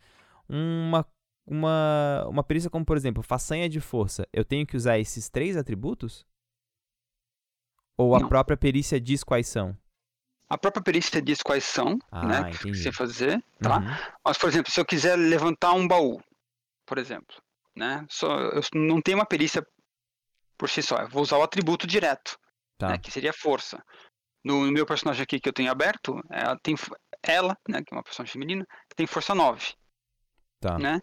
[0.48, 1.04] Uma,
[1.44, 4.24] uma, uma perícia como, por exemplo, façanha de força.
[4.32, 6.24] Eu tenho que usar esses três atributos?
[7.98, 8.28] Ou a Não.
[8.28, 9.76] própria perícia diz quais são?
[10.48, 12.82] A própria perícia diz quais são, Ah, né, que entendi.
[12.82, 13.78] você fazer, tá?
[13.78, 14.14] Uhum.
[14.24, 16.20] Mas, por exemplo, se eu quiser levantar um baú,
[16.86, 17.36] por exemplo,
[17.76, 18.06] né?
[18.08, 19.66] Só, eu não tenho uma perícia
[20.60, 20.96] por si só.
[20.98, 22.36] Eu vou usar o atributo direto,
[22.78, 22.90] Tá.
[22.90, 22.98] né?
[22.98, 23.82] Que seria força.
[24.44, 27.82] No, meu personagem aqui que eu tenho aberto, ela tem fo- ela, né?
[27.82, 29.72] Que é uma personagem feminina, tem força 9,
[30.60, 30.78] Tá.
[30.78, 31.00] né?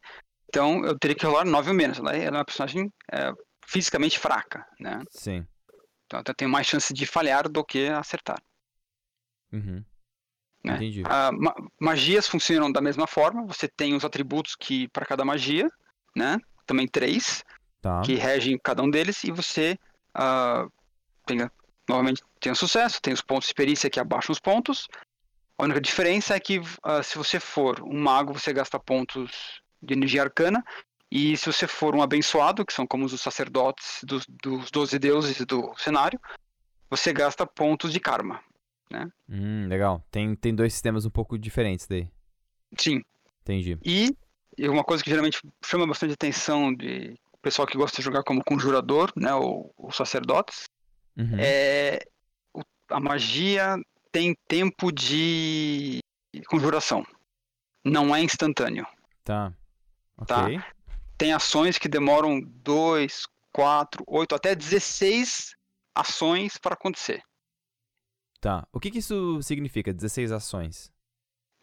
[0.48, 1.98] Então eu teria que rolar 9 ou menos.
[1.98, 3.32] Ela é ela é uma personagem é,
[3.65, 5.02] fisicamente fraca, né?
[5.10, 5.46] Sim.
[6.06, 8.38] Então eu tenho mais chance de falhar do que acertar.
[9.52, 9.84] Uhum.
[10.63, 10.76] Né?
[10.76, 11.04] Entendi.
[11.06, 13.46] Ah, ma- magias funcionam da mesma forma.
[13.48, 15.67] Você tem os atributos que para cada magia,
[16.15, 16.38] né?
[16.65, 17.43] Também três.
[17.81, 18.01] Tá.
[18.01, 19.77] que regem cada um deles e você
[20.13, 20.67] ah,
[21.25, 21.37] tem,
[21.87, 24.87] novamente tem o sucesso, tem os pontos de perícia que abaixam os pontos.
[25.57, 29.93] A única diferença é que ah, se você for um mago, você gasta pontos de
[29.93, 30.63] energia arcana.
[31.09, 35.45] E se você for um abençoado, que são como os sacerdotes dos, dos 12 deuses
[35.45, 36.19] do cenário,
[36.89, 38.41] você gasta pontos de karma.
[39.29, 40.05] Hum, legal.
[40.11, 42.09] Tem, tem dois sistemas um pouco diferentes daí.
[42.77, 43.01] Sim.
[43.41, 43.77] Entendi.
[43.85, 44.15] E
[44.67, 49.12] uma coisa que geralmente chama bastante atenção de pessoal que gosta de jogar como conjurador,
[49.15, 50.65] né, ou, ou sacerdotes,
[51.17, 51.38] Uhum.
[51.39, 52.00] é
[52.54, 53.76] o- a magia
[54.12, 56.00] tem tempo de
[56.47, 57.06] conjuração.
[57.84, 58.86] Não é instantâneo.
[59.23, 59.54] Tá.
[60.26, 60.43] Tá.
[60.45, 60.60] Ok.
[61.17, 65.56] Tem ações que demoram 2, 4, 8, até 16
[65.95, 67.23] ações para acontecer.
[68.39, 68.67] Tá.
[68.71, 69.91] O que que isso significa?
[69.93, 70.91] 16 ações.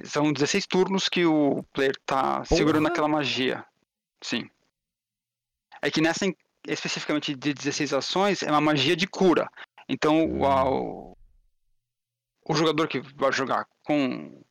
[0.02, 2.92] São 16 turnos que o player tá segurando Porra!
[2.92, 3.64] aquela magia.
[4.22, 4.50] Sim.
[5.84, 6.24] É que nessa
[6.66, 9.48] especificamente de 16 ações é uma magia de cura.
[9.88, 11.16] Então o, a- o,
[12.48, 14.42] o jogador que vai jogar com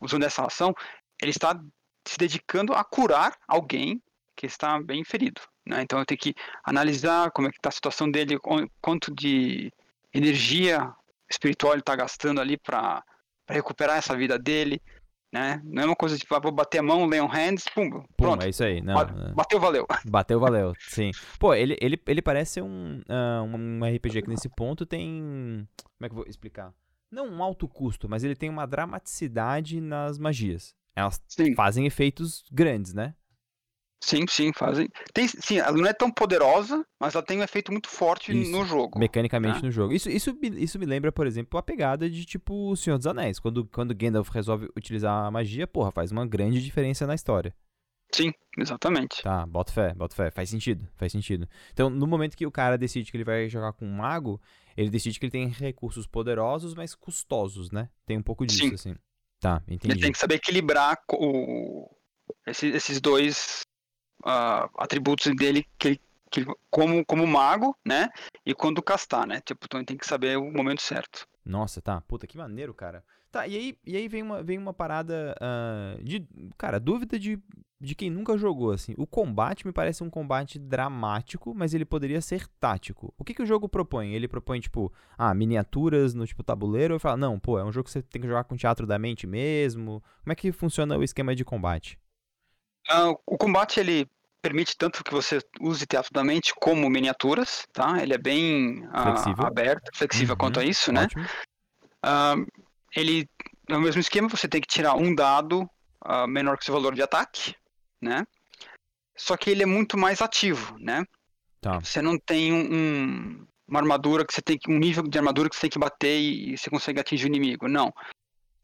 [0.00, 0.74] usando essa ação,
[1.20, 1.58] ele está
[2.06, 4.02] se dedicando a curar alguém
[4.36, 5.40] que está bem ferido.
[5.66, 5.80] Né?
[5.82, 9.72] Então eu tenho que analisar como é que está a situação dele, qu- quanto de
[10.12, 10.92] energia
[11.30, 13.02] espiritual ele está gastando ali para
[13.48, 14.82] recuperar essa vida dele.
[15.34, 15.60] Né?
[15.64, 18.04] Não é uma coisa tipo, ah, vou bater a mão, lay on hands, pum, Pum,
[18.16, 18.44] pronto.
[18.44, 18.80] é isso aí.
[18.80, 19.32] Não, ba-.
[19.34, 19.84] Bateu, valeu.
[20.06, 20.72] Bateu, valeu.
[20.78, 21.10] Sim.
[21.40, 25.66] Pô, ele, ele, ele parece um, ah, um RPG que nesse ponto tem.
[25.82, 26.72] Como é que eu vou explicar?
[27.10, 30.72] Não um alto custo, mas ele tem uma dramaticidade nas magias.
[30.94, 33.12] Elas Sim, fazem efeitos grandes, né?
[34.04, 34.88] Sim, sim, fazem.
[35.12, 38.50] Tem, sim, ela não é tão poderosa, mas ela tem um efeito muito forte Isso.
[38.50, 38.98] no jogo.
[38.98, 39.62] mecanicamente Ah.
[39.62, 39.92] no jogo.
[39.92, 43.06] Isso, isso, me- isso me lembra, por exemplo, a pegada de tipo O Senhor dos
[43.06, 43.38] Anéis.
[43.38, 47.54] Quando, quando Gandalf resolve utilizar a magia, porra, faz uma grande diferença na história.
[48.12, 49.22] Sim, exatamente.
[49.22, 50.30] Tá, bota fé, bota fé.
[50.30, 51.48] Faz sentido, faz sentido.
[51.72, 54.40] Então, no momento que o cara decide que ele vai jogar com um mago,
[54.76, 57.88] ele decide que ele tem recursos poderosos, mas custosos, né?
[58.06, 58.74] Tem um pouco disso, Sim.
[58.74, 58.94] assim.
[59.40, 60.00] Tá, Ele entendi.
[60.00, 61.90] tem que saber equilibrar o,
[62.46, 63.62] esse- esses dois
[64.24, 66.00] ah, atributos dele que
[66.34, 68.08] que como, como mago, né?
[68.44, 69.40] E quando castar, né?
[69.40, 71.28] Tipo, então ele tem que saber o momento certo.
[71.44, 72.00] Nossa, tá.
[72.00, 73.04] Puta, que maneiro, cara.
[73.30, 76.26] Tá, e aí, e aí vem, uma, vem uma parada ah, de.
[76.58, 77.38] Cara, dúvida de,
[77.80, 78.94] de quem nunca jogou, assim.
[78.96, 83.14] O combate me parece um combate dramático, mas ele poderia ser tático.
[83.16, 84.12] O que, que o jogo propõe?
[84.12, 87.84] Ele propõe, tipo, ah, miniaturas no tipo tabuleiro, ou fala, não, pô, é um jogo
[87.84, 90.02] que você tem que jogar com teatro da mente mesmo.
[90.22, 91.98] Como é que funciona o esquema de combate?
[92.88, 94.08] Ah, o combate ele
[94.44, 98.02] permite tanto que você use teatro da mente como miniaturas, tá?
[98.02, 99.46] Ele é bem ah, Flexível.
[99.46, 101.06] aberto, flexível Uhum, quanto a isso, né?
[102.02, 102.34] Ah,
[102.94, 103.26] ele
[103.70, 105.66] é o mesmo esquema, você tem que tirar um dado
[106.02, 107.54] ah, menor que seu valor de ataque,
[108.02, 108.26] né?
[109.16, 111.06] Só que ele é muito mais ativo, né?
[111.62, 111.80] Tá.
[111.80, 115.48] Você não tem um, um- uma armadura que você tem que um nível de armadura
[115.48, 117.66] que você tem que bater e, e você consegue atingir o inimigo.
[117.66, 117.90] Não.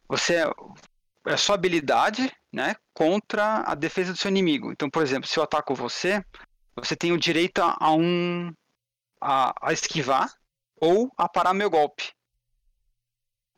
[0.09, 0.51] Você é,
[1.29, 4.73] é só habilidade, né, contra a defesa do seu inimigo.
[4.73, 6.25] Então, por exemplo, se eu ataco você,
[6.77, 8.53] você tem o direito a um
[9.21, 10.33] a, a esquivar
[10.81, 12.11] ou a parar meu golpe.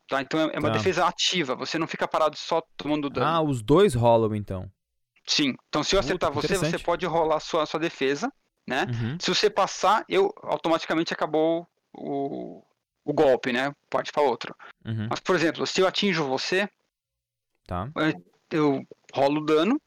[0.07, 0.21] Tá?
[0.21, 0.77] Então é uma Tá.
[0.77, 3.25] defesa ativa, você não fica parado só tomando dano.
[3.25, 4.69] Ah, os dois rolam então.
[5.25, 5.55] Sim.
[5.69, 8.31] Então se eu acertar que você, você pode rolar sua sua defesa,
[8.67, 8.85] né?
[8.89, 9.17] Uhum.
[9.19, 12.61] Se você passar, eu automaticamente acabou o,
[13.05, 13.73] o golpe, né?
[13.89, 14.53] Pode para outro.
[14.85, 15.07] Uhum.
[15.09, 16.69] Mas por exemplo, se eu atinjo você,
[17.65, 17.89] Tá.
[18.53, 19.81] Eu rolo dano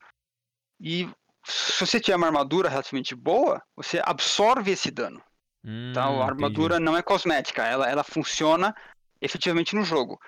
[0.80, 1.08] e
[1.44, 5.22] se você tiver uma armadura relativamente boa, você absorve esse dano.
[5.64, 6.06] Hum, Tá?
[6.06, 6.22] A entendi.
[6.22, 8.74] armadura não é cosmética, ela, ela funciona
[9.20, 10.18] efetivamente no jogo.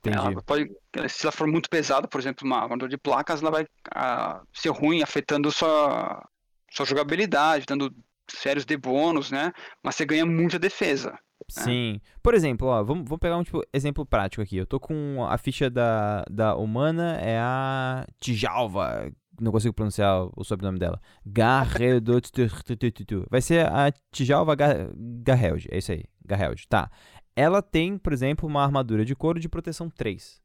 [0.00, 0.16] Entendi.
[0.16, 0.70] Ela pode,
[1.08, 4.70] se ela for muito pesada, por exemplo, uma armadura de placas, ela vai ah, ser
[4.70, 6.26] ruim, afetando sua,
[6.70, 7.94] sua jogabilidade, dando
[8.28, 9.52] sérios de bônus, né?
[9.82, 11.18] Mas você ganha muita defesa.
[11.48, 12.00] Sim.
[12.22, 14.56] Por exemplo, ó, vamos, vamos pegar um tipo, exemplo prático aqui.
[14.56, 19.10] Eu tô com a ficha da, da humana, é a Tijalva.
[19.40, 21.00] Não consigo pronunciar o sobrenome dela.
[21.24, 23.26] Garredotutututu.
[23.30, 25.66] Vai ser a Tijalva Ga- Garheld.
[25.70, 26.04] É isso aí.
[26.24, 26.66] Garheld.
[26.68, 26.90] Tá.
[27.34, 30.40] Ela tem, por exemplo, uma armadura de couro de proteção 3.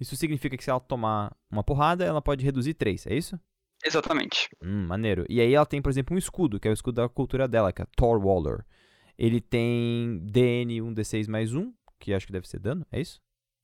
[0.00, 3.38] Isso significa que se ela tomar uma porrada, ela pode reduzir 3, é isso?
[3.84, 4.48] Exatamente.
[4.62, 5.24] Hum, maneiro.
[5.28, 7.72] E aí ela tem, por exemplo, um escudo, que é o escudo da cultura dela,
[7.72, 8.64] que é Thor Waller.
[9.18, 13.18] Ele tem DN 1d6 mais 1, que acho que deve ser dano, é isso?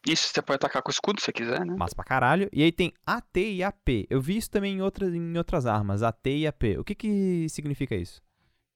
[0.06, 1.74] Isso você pode atacar com escudo se você quiser, né?
[1.78, 2.50] Massa pra caralho.
[2.52, 4.06] E aí tem AT e AP.
[4.10, 6.62] Eu vi isso também em outras, em outras armas, AT e AP.
[6.78, 8.20] O que que significa isso?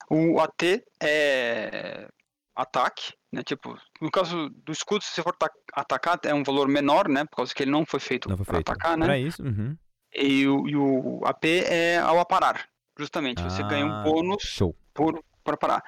[0.09, 2.09] O AT é
[2.57, 3.43] ataque, né?
[3.43, 7.25] Tipo, no caso do escudo, se você for ta- atacar, é um valor menor, né?
[7.27, 9.05] Por causa que ele não foi feito Não foi feito atacar, né?
[9.05, 9.43] pra isso?
[9.43, 9.77] Uhum.
[10.15, 12.67] E o, e o AP é ao aparar,
[12.99, 13.43] justamente.
[13.43, 14.75] Você ganha um Ah, bônus Show.
[14.95, 15.83] por, por parar.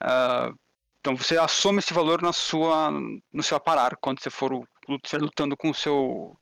[0.00, 0.52] Ah,
[1.00, 2.90] então você assoma esse valor na sua,
[3.32, 4.66] no seu aparar, quando você for
[5.02, 6.36] estiver lutando com o seu,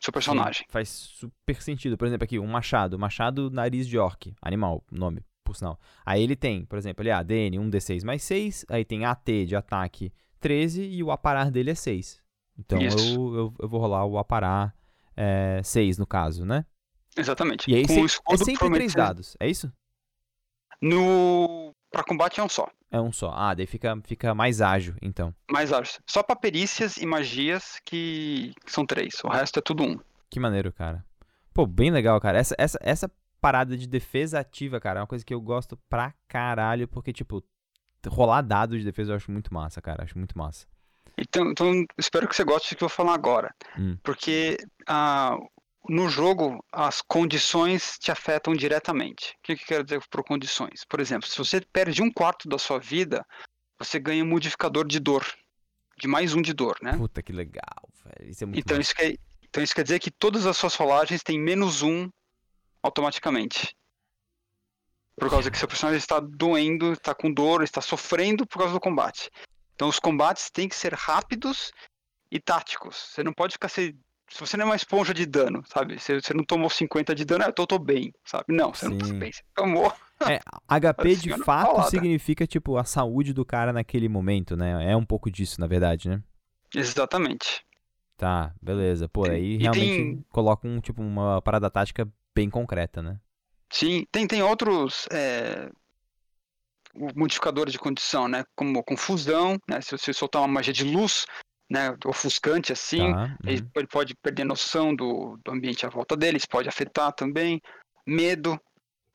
[0.00, 0.64] seu personagem.
[0.66, 1.96] Sim, faz super sentido.
[1.96, 2.98] Por exemplo, aqui, um machado.
[2.98, 4.34] Machado nariz de orc.
[4.42, 5.78] Animal, nome, por sinal.
[6.04, 8.66] Aí ele tem, por exemplo, ali, ah, DN 1d6 mais 6.
[8.68, 12.20] Aí tem AT de ataque 13 e o aparar dele é 6.
[12.58, 14.74] Então eu, eu, eu vou rolar o aparar
[15.16, 16.64] é, 6 no caso, né?
[17.16, 17.70] Exatamente.
[17.70, 19.72] E aí com se- o é escudo, sempre provavelmente, 3 dados, é isso?
[20.82, 21.63] No...
[21.94, 22.68] Pra combate é um só.
[22.90, 23.32] É um só.
[23.32, 25.32] Ah, daí fica, fica mais ágil, então.
[25.48, 26.00] Mais ágil.
[26.04, 29.22] Só pra perícias e magias que são três.
[29.22, 30.00] O resto é tudo um.
[30.28, 31.04] Que maneiro, cara.
[31.52, 32.36] Pô, bem legal, cara.
[32.36, 36.12] Essa, essa, essa parada de defesa ativa, cara, é uma coisa que eu gosto pra
[36.26, 37.44] caralho, porque, tipo,
[38.08, 40.02] rolar dados de defesa eu acho muito massa, cara.
[40.02, 40.66] Acho muito massa.
[41.16, 43.54] Então, então espero que você goste do que eu vou falar agora.
[43.78, 43.96] Hum.
[44.02, 44.56] Porque
[44.88, 45.36] ah,
[45.88, 49.34] no jogo as condições te afetam diretamente.
[49.38, 50.84] O que, que eu quero dizer por condições?
[50.88, 53.24] Por exemplo, se você perde um quarto da sua vida,
[53.78, 55.26] você ganha um modificador de dor.
[55.96, 56.96] De mais um de dor, né?
[56.96, 58.30] Puta que legal, velho.
[58.30, 61.22] Isso é muito Então isso, quer, então isso quer dizer que todas as suas rolagens
[61.22, 62.10] têm menos um
[62.82, 63.76] automaticamente.
[65.16, 68.80] Por causa que seu personagem está doendo, está com dor, está sofrendo por causa do
[68.80, 69.30] combate.
[69.74, 71.72] Então os combates têm que ser rápidos
[72.30, 72.96] e táticos.
[73.10, 73.96] Você não pode ficar se.
[74.34, 75.96] Se você não é uma esponja de dano, sabe?
[75.96, 78.46] Você, você não tomou 50 de dano, ah, eu tô, tô bem, sabe?
[78.48, 79.18] Não, você não tá Sim.
[79.20, 79.92] bem, você tomou.
[80.66, 81.88] HP de fato paulada.
[81.88, 84.90] significa, tipo, a saúde do cara naquele momento, né?
[84.90, 86.20] É um pouco disso, na verdade, né?
[86.74, 87.64] Exatamente.
[88.16, 89.08] Tá, beleza.
[89.08, 93.20] Pô, aí E realmente tem- coloca um, tipo, uma parada tática bem concreta, né?
[93.70, 95.70] Sim, tem, tem outros é,
[97.14, 98.42] modificadores de condição, né?
[98.56, 99.80] Como confusão, né?
[99.80, 101.24] Se você soltar uma magia de luz,
[101.70, 101.96] né?
[102.04, 103.36] Ofuscante assim, Tá.
[103.44, 103.70] ele, uhum.
[103.76, 107.60] ele pode perder noção do, do ambiente à volta dele, isso pode afetar também.
[108.06, 108.60] Medo,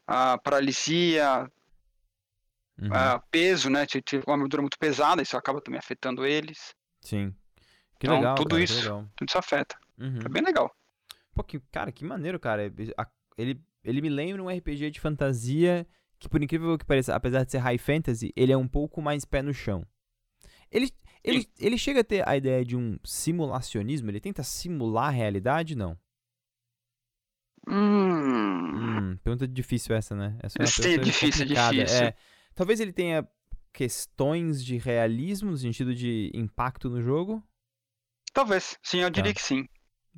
[0.07, 1.47] a paralisia,
[2.81, 2.93] uhum.
[2.93, 3.85] a peso, né?
[3.89, 6.73] Se tiver uma armadura muito pesada, isso acaba também afetando eles.
[7.01, 7.33] Sim.
[7.99, 8.81] Que Então, legal, tudo cara, isso.
[8.81, 9.05] legal.
[9.15, 9.77] Tudo isso afeta.
[9.97, 10.19] Uhum.
[10.25, 10.73] É bem legal.
[11.35, 12.73] Pô, que, cara, que maneiro, cara.
[13.37, 15.85] Ele, ele me lembra um RPG de fantasia
[16.17, 19.23] que, por incrível que pareça, apesar de ser high fantasy, ele é um pouco mais
[19.23, 19.85] pé no chão.
[20.71, 20.91] Ele,
[21.23, 24.09] ele, ele chega a ter a ideia de um simulacionismo?
[24.09, 25.75] Ele tenta simular a realidade?
[25.75, 25.97] Não.
[27.67, 30.37] Hum, Hum, pergunta difícil essa, né?
[30.41, 31.75] Essa é Sim, difícil, complicada.
[31.75, 32.05] difícil.
[32.05, 32.15] É,
[32.55, 33.27] talvez ele tenha
[33.73, 37.43] questões de realismo, no sentido de impacto no jogo.
[38.33, 38.77] talvez.
[38.83, 39.39] Sim, eu diria Tá.
[39.39, 39.67] que sim.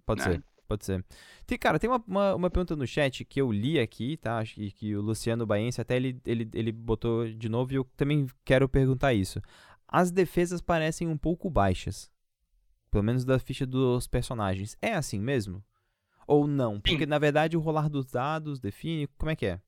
[0.06, 0.26] Pode É.
[0.26, 1.06] ser, pode ser.
[1.46, 4.38] Tem, cara, tem uma, uma, uma pergunta no chat que eu li aqui, tá?
[4.38, 7.84] Acho que, que o Luciano Baense até ele, ele, ele botou de novo e eu
[7.98, 9.42] também quero perguntar isso.
[9.92, 12.10] As defesas parecem um pouco baixas.
[12.90, 14.78] Pelo menos da ficha dos personagens.
[14.82, 15.64] É assim mesmo?
[16.26, 16.80] Ou não?
[16.80, 19.08] Porque na verdade o rolar dos dados define.
[19.18, 19.62] Como é que é?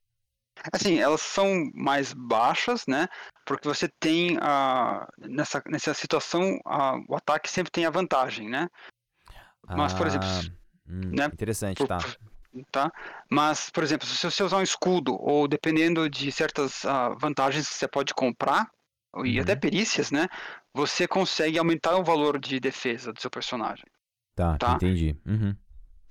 [0.72, 3.08] Assim, elas são mais baixas, né?
[3.46, 8.70] Porque você tem a nessa nessa situação a, o ataque sempre tem a vantagem, né?
[9.68, 10.42] Mas, por exemplo, Ah,
[10.88, 11.26] Hum, né?
[11.26, 11.98] Interessante, Por- tá.
[12.72, 12.92] tá?
[13.32, 17.76] Mas, por exemplo, se você usar um escudo, ou dependendo de certas ah, vantagens que
[17.76, 18.70] você pode comprar,
[19.26, 19.60] e até Uhum.
[19.60, 20.28] perícias, né?
[20.73, 23.86] Você consegue aumentar o valor de defesa do seu personagem.
[24.36, 24.73] Tá, Tá.
[24.76, 25.15] entendi.
[25.26, 25.56] Uhum.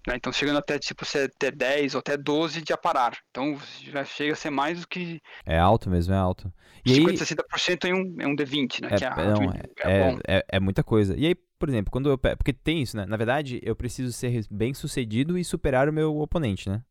[0.06, 0.14] né?
[0.16, 3.16] Então, chegando até, tipo, você ter 10 ou até 12 de aparar.
[3.30, 6.52] Então, já chega a ser mais do que É alto mesmo, é alto.
[6.84, 8.88] E aí, 50, 60% em um, em um D20, né?
[8.92, 11.16] É, que é, é, não, é é, é, é muita coisa.
[11.16, 12.18] E aí, por exemplo, quando eu.
[12.18, 13.06] Porque tem isso, né?
[13.06, 16.82] Na verdade, eu preciso ser bem sucedido e superar o meu oponente, né?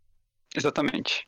[0.56, 1.26] Exatamente.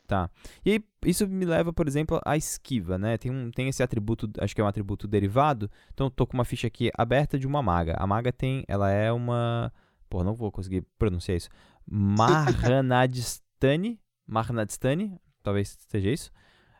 [0.64, 3.16] E aí, isso me leva, por exemplo, à esquiva, né?
[3.16, 5.70] Tem, um, tem esse atributo, acho que é um atributo derivado.
[5.92, 7.96] Então, eu tô com uma ficha aqui aberta de uma maga.
[7.98, 8.64] A maga tem.
[8.68, 9.72] Ela é uma.
[10.10, 11.48] Pô, não vou conseguir pronunciar isso.
[11.86, 13.98] Marhanadstani.
[14.26, 16.30] Marhanadstani, talvez seja isso.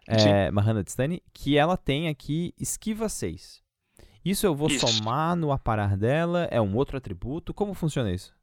[0.06, 3.62] É, Marhanadstani, que ela tem aqui esquiva 6.
[4.24, 4.86] Isso eu vou Isso.
[4.86, 6.48] somar no aparar dela?
[6.50, 7.52] É um outro atributo?
[7.52, 8.34] Como funciona isso?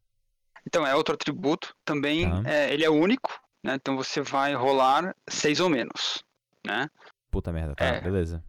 [0.67, 1.75] Então, é outro atributo.
[1.83, 2.43] Também, Tá.
[2.47, 3.31] é, ele é único,
[3.63, 3.75] né?
[3.75, 6.23] Então, você vai rolar 6 ou menos,
[6.65, 6.89] né?
[7.29, 8.01] Puta merda, tá, É.
[8.01, 8.43] beleza.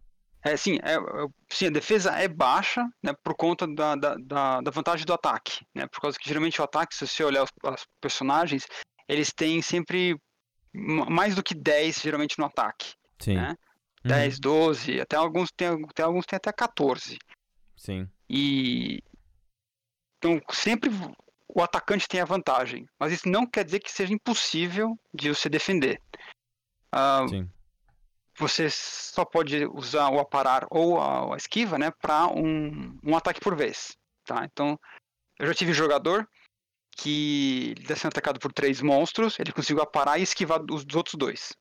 [0.45, 4.61] É, sim, é, é- sim, a defesa é baixa, né, por conta da, da, da,
[4.61, 7.51] da vantagem do ataque, né, por causa que geralmente o ataque, se você olhar os,
[7.63, 8.67] os personagens,
[9.09, 10.17] eles têm sempre
[10.75, 13.37] ma- mais do que 10, geralmente, no ataque, Sim.
[13.37, 13.57] né,
[14.05, 17.19] Uhum, 10, 12, até alguns tem, até alguns tem até 14,
[17.77, 18.09] Sim.
[18.29, 19.01] e
[20.19, 20.91] então sempre
[21.55, 25.49] o atacante tem a vantagem, mas isso não quer dizer que seja impossível de você
[25.49, 26.01] defender.
[26.91, 27.49] Ah, Sim.
[28.39, 33.41] você só pode usar o aparar ou a, a esquiva, né, para um, um ataque
[33.41, 34.45] por vez, tá?
[34.45, 34.79] Então,
[35.39, 36.27] eu já tive jogador
[36.97, 40.97] que ele está sendo atacado por três monstros, ele conseguiu aparar e esquivar os dos
[40.97, 41.53] outros dois.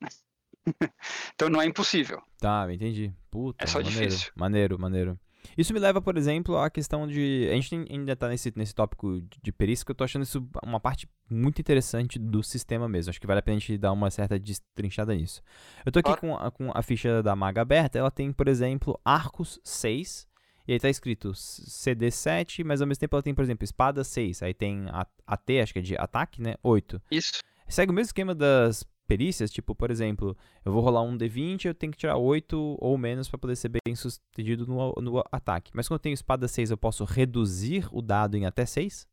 [1.33, 2.21] então não é impossível.
[2.37, 3.13] Tá, entendi.
[3.29, 4.31] Puta, É só maneiro, difícil.
[4.35, 5.19] Maneiro, maneiro.
[5.57, 7.47] Isso me leva, por exemplo, à questão de.
[7.51, 10.79] A gente ainda tá nesse, nesse tópico de- perícia que eu tô achando isso uma
[10.79, 13.09] parte muito interessante do sistema mesmo.
[13.09, 15.41] Acho que vale a pena a gente dar uma certa destrinchada nisso.
[15.85, 18.99] Eu tô aqui com a, com a ficha da maga aberta, ela tem, por exemplo,
[19.03, 20.27] arcos 6.
[20.67, 24.43] E aí tá escrito CD7, mas ao mesmo tempo ela tem, por exemplo, espada 6.
[24.43, 24.85] Aí tem
[25.27, 26.55] AT, acho que é de ataque, né?
[26.63, 27.01] 8.
[27.11, 27.41] Isso.
[27.67, 28.83] Segue o mesmo esquema das
[29.17, 32.97] perícias, tipo, por exemplo, eu vou rolar um D20, eu tenho que tirar 8 ou
[32.97, 35.69] menos pra poder ser bem sucedido no, no ataque.
[35.73, 39.05] Mas quando eu tenho espada 6, eu posso reduzir o dado em até 6?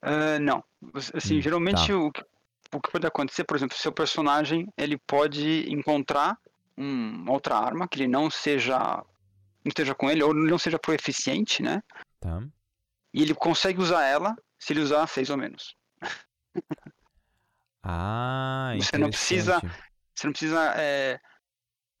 [0.00, 0.64] Ah, não.
[1.14, 1.98] Assim, Hum, geralmente tá.
[1.98, 2.22] o, que,
[2.74, 6.38] o que pode acontecer, por exemplo, seu personagem ele pode encontrar
[6.78, 8.78] um- uma outra arma que ele não seja
[9.64, 11.82] não esteja com ele ou não seja proeficiente, né?
[12.18, 12.42] Tá.
[13.14, 15.76] E ele consegue usar ela se ele usar seis ou menos.
[17.82, 19.62] Ah, Você não precisa-.
[20.14, 21.18] Você não precisa é,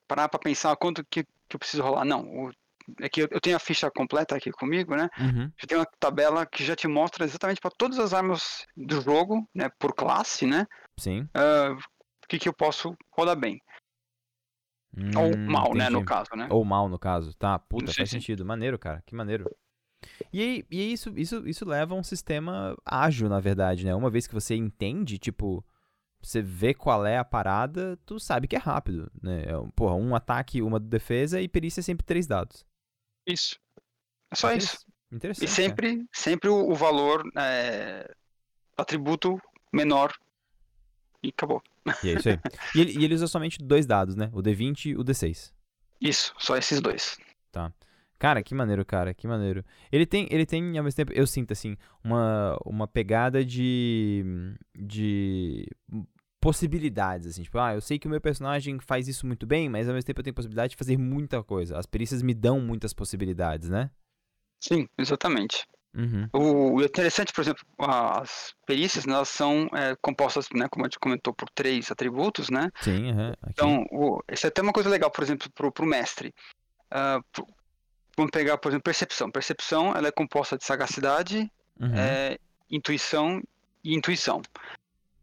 [0.08, 2.04] parar para pensar quanto que, que eu preciso rolar.
[2.04, 2.22] Não.
[2.26, 2.52] O,
[3.00, 5.08] é que eu, eu tenho a ficha completa aqui comigo, né?
[5.18, 9.00] Uhum, Já tem uma tabela que já te mostra exatamente para todas as armas do
[9.02, 9.70] jogo, né?
[9.78, 10.66] Por classe, né?
[10.98, 11.28] sim.
[11.34, 13.60] ah, o que, que eu posso rodar bem.
[15.16, 15.88] Ou Hum, mal, né?
[15.88, 16.04] No entendi.
[16.04, 16.48] caso, né?
[16.50, 17.34] Ou mal, no caso.
[17.34, 18.16] Tá, puta, Sim, faz sim.
[18.16, 18.44] sentido.
[18.44, 19.02] Maneiro, cara.
[19.06, 19.50] Que maneiro.
[20.32, 23.94] E aí, e isso, isso, isso leva a um sistema ágil, na verdade, né?
[23.94, 25.64] Uma vez que você entende, tipo,
[26.22, 29.44] você vê qual é a parada, tu sabe que é rápido, né?
[29.46, 32.64] É um- Porra, um ataque, uma defesa e perícia é sempre três dados.
[33.26, 33.58] Isso.
[34.30, 34.86] É só isso.
[35.10, 35.44] Interessante.
[35.44, 38.10] E sempre, sempre o, valor é,
[38.76, 39.38] atributo
[39.72, 40.12] menor.
[41.22, 41.62] E acabou.
[42.02, 42.38] E é isso aí.
[42.74, 44.30] E ele, e ele usa somente dois dados, né?
[44.32, 45.52] O D20 e o D6.
[46.00, 47.18] Isso, só esses dois.
[48.22, 49.64] Cara, que maneiro, cara, que maneiro.
[49.90, 54.24] Ele tem, ele tem, ao mesmo tempo, eu sinto, assim, uma, uma pegada de,
[54.72, 55.66] de
[56.42, 59.88] possibilidades, assim, tipo, ah, eu sei que o meu personagem faz isso muito bem, mas
[59.88, 61.78] ao mesmo tempo eu tenho possibilidade de fazer muita coisa.
[61.78, 63.88] As perícias me dão muitas possibilidades, né?
[64.60, 65.64] Sim, exatamente.
[65.94, 70.88] Uhum, O, interessante, por exemplo, as perícias, né, elas são é, compostas, né, como a
[70.88, 72.70] gente comentou, por três atributos, né?
[72.80, 73.10] sim,
[73.42, 73.52] aqui.
[73.52, 76.34] Então, o, isso é até uma coisa legal, por exemplo, para o mestre.
[76.90, 77.46] Ah, pro-
[78.16, 79.30] vamos pegar, por exemplo, percepção.
[79.30, 81.50] Percepção, ela é composta de sagacidade,
[81.80, 82.38] Uhum, é,
[82.70, 83.40] intuição
[83.84, 84.40] e intuição.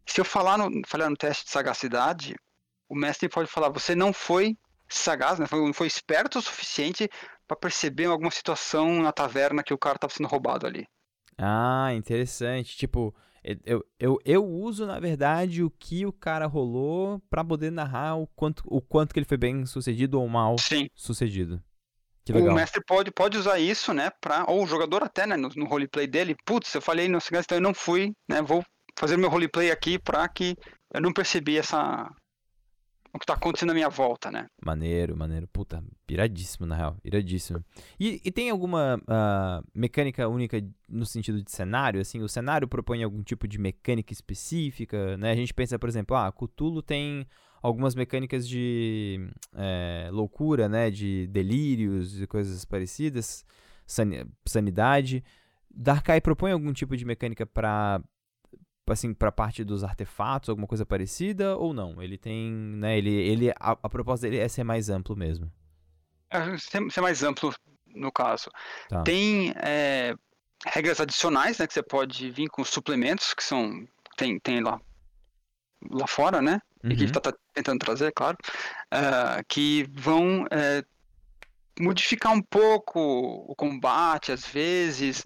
[0.09, 2.35] Se eu falar no, falhar no teste de sagacidade,
[2.89, 7.07] o mestre pode falar, você não foi sagaz, né, foi- não foi esperto o suficiente
[7.47, 10.85] para perceber alguma situação na taverna que o cara estava sendo roubado ali.
[11.37, 12.75] Ah, interessante.
[12.75, 13.15] Tipo,
[13.63, 18.25] eu, eu, eu uso, na verdade, o que o cara rolou pra poder narrar o
[18.27, 20.89] quanto, o quanto que ele foi bem sucedido ou mal Sim.
[20.95, 21.61] sucedido.
[22.25, 25.49] Que O mestre pode, pode usar isso, né, pra, ou o jogador até, né, no,
[25.49, 28.63] no roleplay dele, putz, eu falei no sagaz, então eu não fui, né, vou
[28.99, 30.57] fazer meu roleplay aqui pra que
[30.93, 32.11] eu não percebi essa
[33.13, 34.45] o que tá acontecendo à minha volta, né?
[34.63, 35.47] Maneiro, maneiro.
[35.47, 36.97] Puta, iradíssimo, na real.
[37.03, 37.63] Iradíssimo.
[37.99, 41.99] E, e tem alguma uh, mecânica única no sentido de cenário?
[41.99, 45.31] Assim, o cenário propõe algum tipo de mecânica específica, né?
[45.31, 47.25] A gente pensa, por exemplo, ah, Cthulhu tem
[47.63, 50.91] algumas mecânicas de é, loucura, né?
[50.91, 53.43] De delírios e coisas parecidas,
[54.45, 55.23] sanidade.
[55.71, 58.03] Darkai propõe algum tipo de mecânica para
[58.93, 62.01] assim para parte dos artefatos, alguma coisa parecida ou não?
[62.01, 62.97] Ele tem, né?
[62.97, 65.51] Ele, ele a, a proposta dele é ser mais amplo mesmo.
[66.29, 67.53] É ser, ser mais amplo
[67.87, 68.49] no caso.
[68.87, 69.03] Tá.
[69.03, 70.13] Tem é,
[70.65, 71.67] regras adicionais, né?
[71.67, 73.87] Que você pode vir com suplementos que são
[74.17, 74.79] tem tem lá
[75.89, 76.59] lá fora, né?
[76.83, 76.91] Uhum.
[76.91, 77.21] E que ele uhum.
[77.21, 78.37] tá, tá, tentando trazer, claro,
[78.93, 80.85] uh, que vão uh,
[81.79, 85.23] modificar um pouco o combate, às vezes.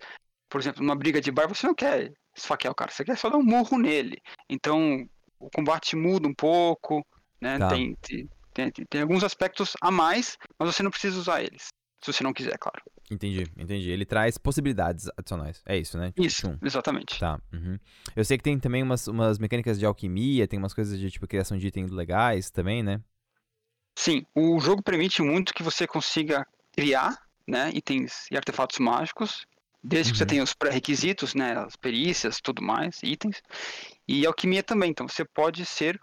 [0.50, 3.30] Por exemplo, numa briga de bar, você não quer esfaquear o cara, você quer só
[3.30, 4.22] dar um murro nele.
[4.50, 5.08] Então,
[5.40, 7.06] o combate muda um pouco,
[7.40, 7.60] né?
[7.60, 7.70] Tá.
[7.70, 11.68] Tem, tem, tem, tem, alguns aspectos a mais, mas você não precisa usar eles.
[12.02, 12.82] Se você não quiser, claro.
[13.10, 13.90] Entendi, entendi.
[13.90, 15.62] Ele traz possibilidades adicionais.
[15.66, 16.12] É isso, né?
[16.18, 16.58] Isso, Tum.
[16.62, 17.20] exatamente.
[17.20, 17.40] Tá.
[17.54, 17.78] Uhum.
[18.16, 21.28] Eu sei que tem também umas, umas mecânicas de alquimia, tem umas coisas de tipo
[21.28, 23.02] criação de itens legais também, né?
[23.96, 27.18] Sim, o jogo permite muito que você consiga criar
[27.48, 29.46] né, itens e artefatos mágicos
[29.84, 30.14] Desde uhum.
[30.14, 30.28] que você uhum.
[30.28, 33.42] tenha os pré-requisitos, né, as perícias, tudo mais, itens.
[34.08, 36.00] E alquimia também, então você pode ser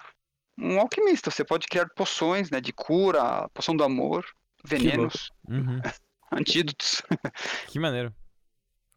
[0.58, 4.24] um alquimista, você pode criar poções, né, de cura, poção do amor,
[4.64, 5.80] venenos, uhum.
[6.30, 7.02] antídotos.
[7.68, 8.14] Que maneiro.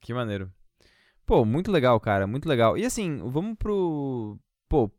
[0.01, 0.51] Que maneiro.
[1.25, 2.77] Pô, muito legal, cara, muito legal.
[2.77, 4.37] E assim, vamos pro.
[4.67, 4.91] Pô,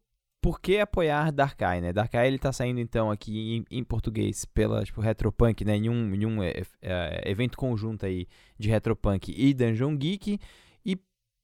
[0.45, 1.91] por que apoiar Darkai, né?
[1.91, 5.75] Darkai ele tá saindo então aqui em, em português pela tipo Retropunk, né?
[5.77, 8.29] Em um, em um é, é, evento conjunto aí
[8.59, 10.39] de Retropunk e Dungeon Geek.
[10.85, 10.99] E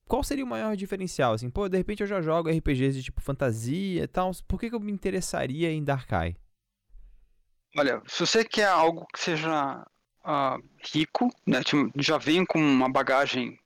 [0.07, 1.32] qual seria o maior diferencial?
[1.32, 4.32] Assim, pô, de repente eu já jogo RPGs de tipo fantasia e tal.
[4.46, 6.36] Por que, que eu me interessaria em Darkai?
[7.78, 9.82] Olha, se você quer algo que seja
[10.26, 11.64] uh, rico, né?
[11.64, 13.59] Tipo, já vem com uma bagagem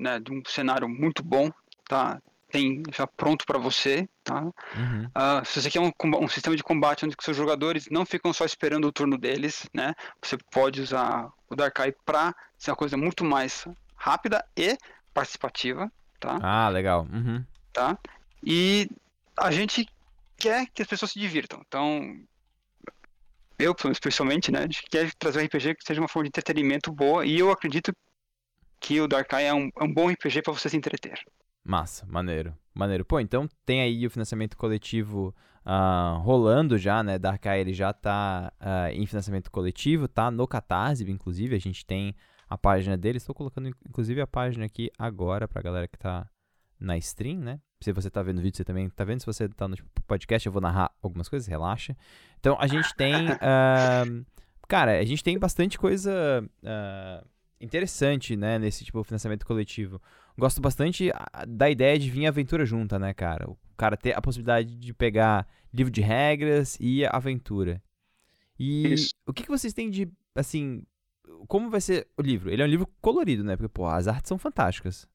[0.00, 1.50] né, de um cenário muito bom,
[1.86, 2.22] tá?
[2.50, 4.42] Tem já pronto para você, tá?
[4.42, 5.04] Uhum.
[5.06, 8.44] Uh, se você quer um, um, sistema de combate onde seus jogadores não ficam só
[8.44, 9.94] esperando o turno deles, né?
[10.22, 14.76] Você pode usar o Darkai para ser uma coisa muito mais rápida e
[15.12, 16.38] participativa, tá?
[16.42, 17.06] Ah, legal.
[17.12, 17.44] Uhum.
[17.72, 17.98] Tá?
[18.42, 18.88] E
[19.36, 19.86] a gente
[20.36, 21.60] quer que as pessoas se divirtam.
[21.66, 22.18] Então,
[23.58, 24.60] eu, especialmente, né?
[24.60, 27.50] A gente quer trazer um RPG que seja uma forma de entretenimento boa e eu
[27.50, 27.92] acredito
[28.80, 31.20] que o Darkai é um, é um bom RPG para você se entreter.
[31.68, 32.56] Massa, maneiro.
[32.74, 33.04] Maneiro.
[33.04, 35.34] Pô, então tem aí o financiamento coletivo
[35.66, 37.18] uh, rolando já, né?
[37.18, 41.54] Darkai ele já tá uh, em financiamento coletivo, tá no Catarse, inclusive.
[41.54, 42.14] A gente tem
[42.48, 43.18] a página dele.
[43.18, 46.26] Estou colocando, inclusive, a página aqui agora pra galera que tá
[46.80, 47.60] na stream, né?
[47.82, 49.20] Se você tá vendo o vídeo, você também tá vendo.
[49.20, 51.94] Se você tá no tipo, podcast, eu vou narrar algumas coisas, relaxa.
[52.40, 53.26] Então, a gente tem.
[53.26, 54.24] Uh,
[54.66, 56.42] cara, a gente tem bastante coisa
[57.60, 58.58] interessante, né?
[58.58, 60.00] Nesse tipo de financiamento coletivo
[60.38, 61.10] gosto bastante
[61.46, 63.50] da ideia de vir aventura junta, né, cara?
[63.50, 67.82] O cara ter a possibilidade de pegar livro de regras e aventura.
[68.58, 69.14] E Isso.
[69.26, 70.84] o que, que vocês têm de, assim,
[71.48, 72.50] como vai ser o livro?
[72.50, 73.56] Ele é um livro colorido, né?
[73.56, 75.08] Porque, pô, as artes são fantásticas.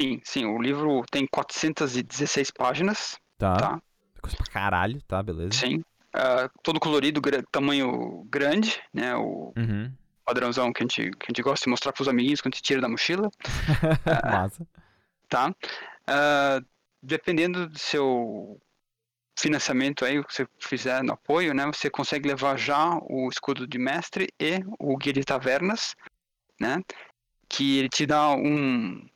[0.00, 0.44] Sim, sim.
[0.44, 3.16] O livro tem 416 páginas.
[3.36, 3.56] Tá.
[3.56, 3.82] tá?
[4.20, 5.22] Coisa pra caralho, tá?
[5.22, 5.52] Beleza.
[5.52, 5.78] Sim.
[6.14, 9.14] Uh, todo colorido, tamanho grande, né?
[9.16, 9.92] O, uhum
[10.28, 12.62] padrãozão que a gente, que a gente gosta de mostrar pros amiguinhos quando a gente
[12.62, 13.30] tira da mochila.
[14.30, 14.66] Massa.
[15.26, 15.48] tá?
[15.48, 16.66] Uh,
[17.02, 18.60] dependendo do seu
[19.38, 21.64] financiamento aí, o que você fizer no apoio, né?
[21.66, 25.94] Você consegue levar já o escudo de mestre e o guia de tavernas,
[26.60, 26.82] né?
[27.48, 29.06] Que ele te dá um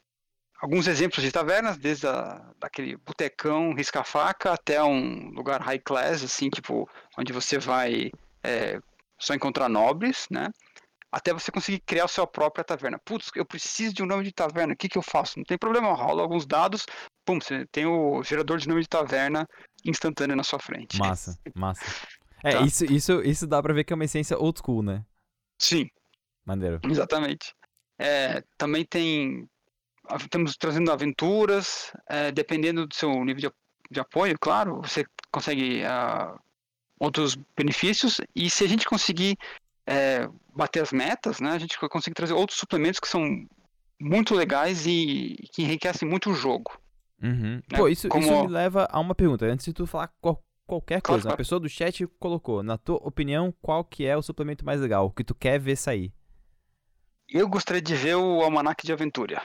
[0.63, 6.49] alguns exemplos de tavernas, desde a, daquele botecão risca-faca até um lugar high class, assim,
[6.49, 6.89] tipo,
[7.19, 8.13] onde você vai
[8.45, 8.81] é,
[9.19, 10.49] só encontrar nobres, né?
[11.13, 12.99] Até você conseguir criar a sua própria taverna.
[13.05, 15.39] Putz, eu preciso de um nome de taverna, o que, que eu faço?
[15.39, 16.87] Não tem problema, rola alguns dados,
[17.25, 19.47] pum, você tem o gerador de nome de taverna
[19.85, 20.99] instantâneo na sua frente.
[20.99, 21.85] Massa, massa.
[22.43, 22.61] É, tá.
[22.63, 25.05] isso, isso, isso dá pra ver que é uma essência old school, né?
[25.59, 25.87] Sim.
[26.45, 26.81] Maneiro.
[26.83, 27.55] Exatamente.
[27.99, 29.47] É, também tem.
[30.19, 33.51] Estamos trazendo aventuras, é, dependendo do seu nível de,
[33.89, 36.37] de apoio, claro, você consegue uh,
[36.99, 38.21] outros benefícios.
[38.35, 39.37] E se a gente conseguir
[39.87, 43.25] é, bater as metas, né, a gente consegue trazer outros suplementos que são
[44.01, 46.79] muito legais e que enriquecem muito o jogo.
[47.23, 47.57] Uhum.
[47.71, 47.79] Né?
[47.79, 48.25] Pô, isso, Como...
[48.25, 49.47] isso me leva a uma pergunta.
[49.47, 52.97] Antes de tu falar qual, qualquer coisa, claro, a pessoa do chat colocou, na tua
[52.97, 56.13] opinião, qual que é o suplemento mais legal, o que tu quer ver sair?
[57.29, 59.41] Eu gostaria de ver o Almanac de Aventura.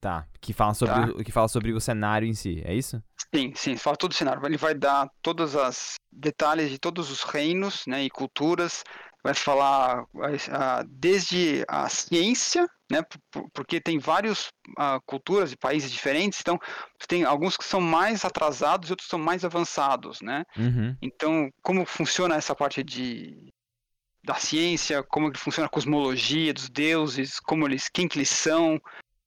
[0.00, 1.20] Tá, que fala sobre, Tá.
[1.20, 3.02] O, que fala sobre o cenário em si, é isso?
[3.34, 4.44] Sim, sim, fala todo o cenário.
[4.46, 8.82] Ele vai dar todos os detalhes de todos os reinos, né, e culturas.
[9.22, 10.04] Vai falar
[10.50, 14.48] ah, desde a ciência, né, por- porque tem várias
[15.06, 16.40] culturas e países diferentes.
[16.40, 16.58] Então,
[17.06, 20.44] tem alguns que são mais atrasados e outros são mais avançados, né?
[20.56, 20.96] Uhum.
[21.02, 23.52] Então, como funciona essa parte de
[24.22, 28.74] da ciência, como que funciona a cosmologia dos deuses, como eles, quem que eles são,
[28.76, 28.80] o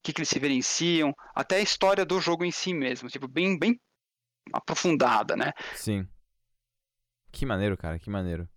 [0.04, 3.58] que que eles se diferenciam, até a história do jogo em si mesmo, tipo bem
[3.58, 3.80] bem
[4.52, 5.52] aprofundada, né?
[5.74, 6.08] Sim.
[7.32, 8.48] Que maneiro, cara, que maneiro.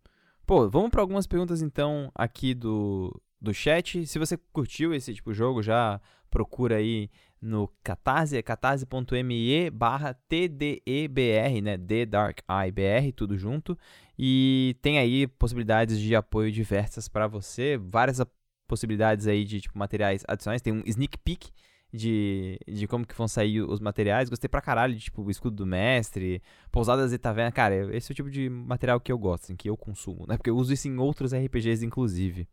[0.46, 4.06] Pô, vamos pra algumas perguntas então aqui do, do chat.
[4.06, 7.10] Se você curtiu esse tipo de jogo, já procura aí
[7.42, 11.76] no Catarse, catarse.me barra TDEBR, né?
[11.76, 13.76] The Dark Eye BR, tudo junto.
[14.16, 18.20] E tem aí possibilidades de apoio diversas pra você, várias
[18.68, 20.62] possibilidades aí de tipo materiais adicionais.
[20.62, 21.50] Tem um sneak peek
[21.96, 24.28] de, de como que vão sair os materiais.
[24.28, 27.50] Gostei pra caralho de tipo o escudo do mestre, pousadas e taverna.
[27.50, 30.36] Cara, esse é o tipo de material que eu gosto, assim, que eu consumo, né?
[30.36, 32.46] Porque eu uso isso em outros RPGs, inclusive.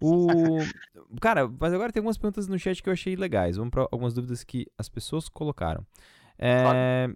[0.00, 0.58] O.
[1.20, 3.56] Cara, mas agora tem algumas perguntas no chat que eu achei legais.
[3.56, 5.86] Vamos pra algumas dúvidas que as pessoas colocaram.
[6.38, 7.08] É,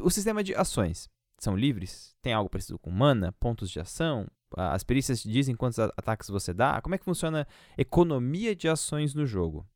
[0.00, 1.08] O sistema de ações
[1.40, 2.14] são livres?
[2.22, 3.32] Tem algo parecido com mana?
[3.32, 4.26] Pontos de ação?
[4.56, 6.80] As perícias dizem quantos ataques você dá?
[6.80, 7.46] Como é que funciona
[7.76, 9.66] a economia de ações no jogo?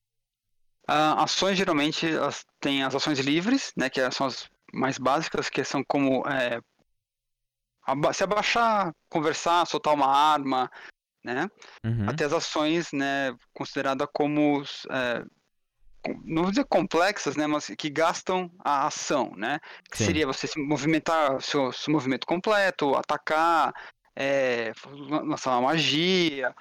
[0.87, 5.65] Ah, ações geralmente elas têm as ações livres, né, que são as mais básicas, que
[5.65, 6.61] são como é,
[7.87, 10.71] aba- se abaixar, conversar, soltar uma arma,
[11.23, 11.49] né?
[11.85, 12.09] Uhum.
[12.09, 15.25] até as ações, né, consideradas como, é,
[16.25, 19.59] não vou dizer complexas, né, mas que gastam a ação, né?
[19.91, 20.05] Que Sim.
[20.05, 23.73] seria você se movimentar, seu, seu movimento completo, atacar,
[24.15, 26.55] é, lançar uma magia,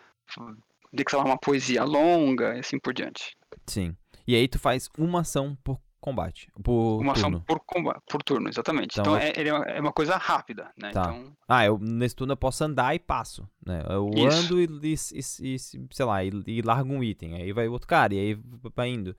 [0.93, 3.35] declamar uma poesia longa, e assim por diante.
[3.67, 3.97] Sim.
[4.27, 6.49] E aí tu faz uma ação por combate.
[6.61, 7.45] Por Uma ação turno.
[7.45, 8.99] por, comba- por turno, exatamente.
[8.99, 10.91] Então, Então, é, ele é uma- é uma coisa rápida, né?
[10.91, 11.13] Tá.
[11.15, 13.81] Então, Ah, eu nesse turno eu posso andar e passo, né?
[13.89, 14.53] Eu Isso.
[14.53, 14.67] ando e,
[15.13, 18.39] e- e- sei lá, e, e largo um item, aí vai outro cara, e aí
[18.75, 19.15] vai indo.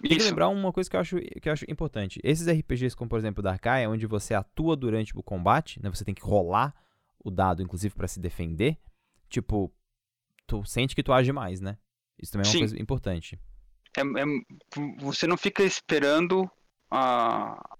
[0.00, 2.20] Tem que lembrar uma coisa que eu acho, que eu acho importante.
[2.22, 5.90] Esses RPGs, como por exemplo o Darkai, onde você atua durante o combate, né?
[5.90, 6.72] Você tem que rolar
[7.24, 8.78] o dado, inclusive, pra se defender.
[9.28, 9.72] Tipo,
[10.46, 11.76] tu sente que tu age mais, né?
[12.16, 12.58] Isso também é uma Sim.
[12.60, 13.36] coisa importante.
[13.98, 16.50] É- é- você não fica esperando
[16.90, 17.76] ah,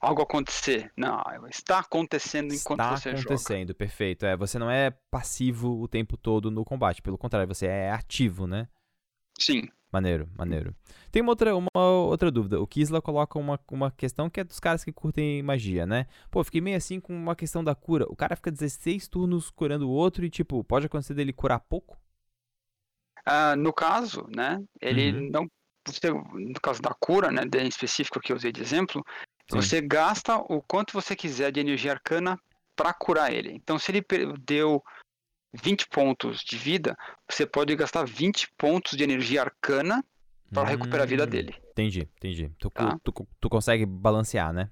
[0.00, 0.90] algo acontecer.
[0.96, 3.22] Não, está acontecendo enquanto Está você joga.
[3.22, 4.24] acontecendo, perfeito.
[4.24, 7.02] É, você não é passivo o tempo todo no combate.
[7.02, 8.68] Pelo contrário, você é ativo, né?
[9.38, 9.68] Sim.
[9.92, 10.74] Maneiro, maneiro.
[11.10, 12.60] Tem uma outra, uma outra dúvida.
[12.60, 16.06] O Kisla coloca uma, uma questão que é dos caras que curtem magia, né?
[16.30, 18.06] Pô, fiquei meio assim com uma questão da cura.
[18.08, 21.98] O cara fica 16 turnos curando o outro e, tipo, pode acontecer dele curar pouco?
[23.24, 25.30] Ah, no caso, né, ele Uhum.
[25.30, 25.46] não.
[25.86, 29.02] Você, no caso da cura, né, em específico que eu usei de exemplo,
[29.50, 29.56] Sim.
[29.56, 32.38] você gasta o quanto você quiser de energia arcana
[32.76, 33.52] para curar ele.
[33.52, 34.82] Então, se ele perdeu
[35.52, 36.96] 20 pontos de vida,
[37.28, 40.04] você pode gastar 20 pontos de energia arcana
[40.52, 41.54] para recuperar a vida Hum, dele.
[41.72, 42.50] Entendi, entendi.
[42.58, 42.98] Tu, Tá.
[43.02, 44.70] tu, tu consegue balancear, né?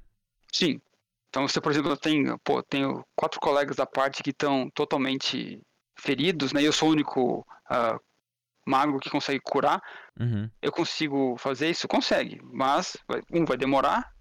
[0.52, 0.80] Sim.
[1.28, 5.60] Então você, por exemplo, tem, pô, tenho quatro colegas da parte que estão totalmente
[5.98, 6.62] feridos, né?
[6.62, 7.98] E eu sou o único ah,
[8.68, 9.80] mago que consegue curar.
[10.18, 10.50] Uhum.
[10.60, 11.88] Eu consigo fazer isso?
[11.88, 12.96] Consegue, mas
[13.32, 14.12] um vai demorar,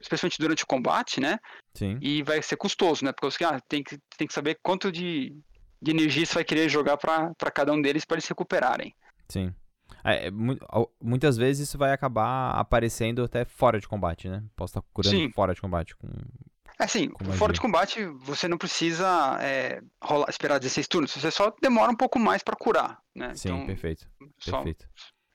[0.00, 1.38] especialmente durante o combate, né?
[1.74, 1.98] Sim.
[2.00, 3.12] E vai ser custoso, né?
[3.12, 5.36] Porque você ah, tem, que, tem que saber quanto de,
[5.80, 8.94] de energia você vai querer jogar para cada um deles para eles se recuperarem.
[9.28, 9.54] Sim.
[10.04, 10.30] É, é,
[11.00, 14.42] muitas vezes isso vai acabar aparecendo até fora de combate, né?
[14.56, 15.30] Posso estar curando Sim.
[15.32, 16.08] fora de combate com.
[16.82, 21.30] É assim, Com fora de combate você não precisa é, rolar- esperar 16 turnos, você
[21.30, 23.32] só demora um pouco mais para curar, né?
[23.36, 24.06] Sim, então, perfeito.
[24.40, 24.88] só Perfeito.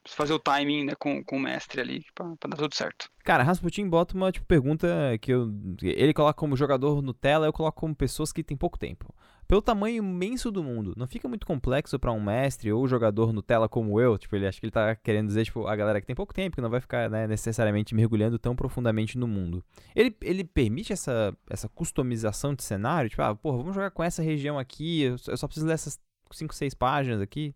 [0.09, 3.09] fazer o timing né, com, com o mestre ali pra, pra dar tudo certo.
[3.23, 4.87] Cara, Rasputin bota uma tipo, pergunta
[5.21, 5.49] que eu.
[5.81, 9.13] Ele coloca como jogador Nutella, eu coloco como pessoas que têm pouco tempo.
[9.47, 13.69] Pelo tamanho imenso do mundo, não fica muito complexo pra um mestre ou jogador Nutella
[13.69, 14.17] como eu?
[14.17, 16.55] Tipo, ele acho que ele tá querendo dizer, tipo, a galera que tem pouco tempo,
[16.55, 19.63] que não vai ficar né, necessariamente mergulhando tão profundamente no mundo.
[19.95, 23.09] Ele, ele permite essa, essa customização de cenário?
[23.09, 25.97] Tipo, ah, porra, vamos jogar com essa região aqui, eu só, preciso ler essas
[26.31, 27.55] 5, 6 páginas aqui.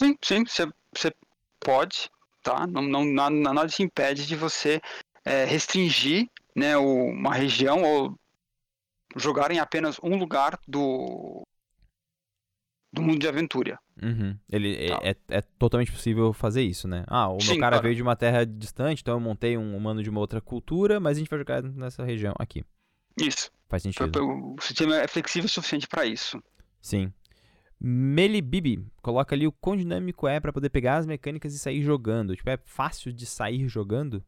[0.00, 1.12] Sim, sim, você
[1.58, 2.08] pode,
[2.40, 2.68] tá?
[2.68, 4.80] Não, não, nada, nada te impede de você
[5.24, 8.14] é, restringir né, o- uma região ou
[9.16, 11.42] jogar em apenas um lugar do,
[12.92, 13.78] do mundo de aventura.
[14.02, 14.36] Uhum.
[14.50, 15.00] Ele é- Tá.
[15.02, 17.04] é, é totalmente possível fazer isso, né?
[17.08, 17.82] Ah, o meu Sim, cara claro.
[17.82, 21.16] veio de uma terra distante, então eu montei um humano de uma outra cultura, mas
[21.16, 22.64] a gente vai jogar nessa região aqui.
[23.20, 23.50] Isso.
[23.68, 24.20] Faz sentido.
[24.24, 26.42] O sistema é flexível o suficiente para isso.
[26.80, 27.12] Sim.
[27.80, 32.34] Melibibi, coloca ali o quão dinâmico é para poder pegar as mecânicas e sair jogando.
[32.34, 34.24] Tipo, é fácil de sair jogando?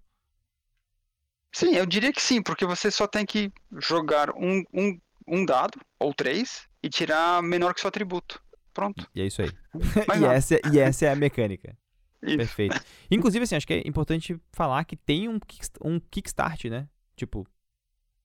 [1.56, 5.80] Sim, eu diria que sim, porque você só tem que jogar um, um, um dado,
[5.98, 8.38] ou três, e tirar menor que seu atributo.
[8.74, 9.08] Pronto.
[9.14, 9.48] E é isso aí.
[10.20, 11.74] e, essa, e essa é a mecânica.
[12.22, 12.36] Isso.
[12.36, 12.78] Perfeito.
[13.10, 15.40] Inclusive, assim, acho que é importante falar que tem um,
[15.82, 16.86] um kickstart, né?
[17.16, 17.46] Tipo,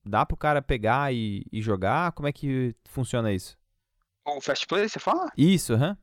[0.06, 2.12] dá pro cara pegar e, e jogar?
[2.12, 3.58] Como é que funciona isso?
[4.26, 5.32] O Fast Play, você fala?
[5.38, 5.92] Isso, aham.
[5.92, 5.98] Uhum.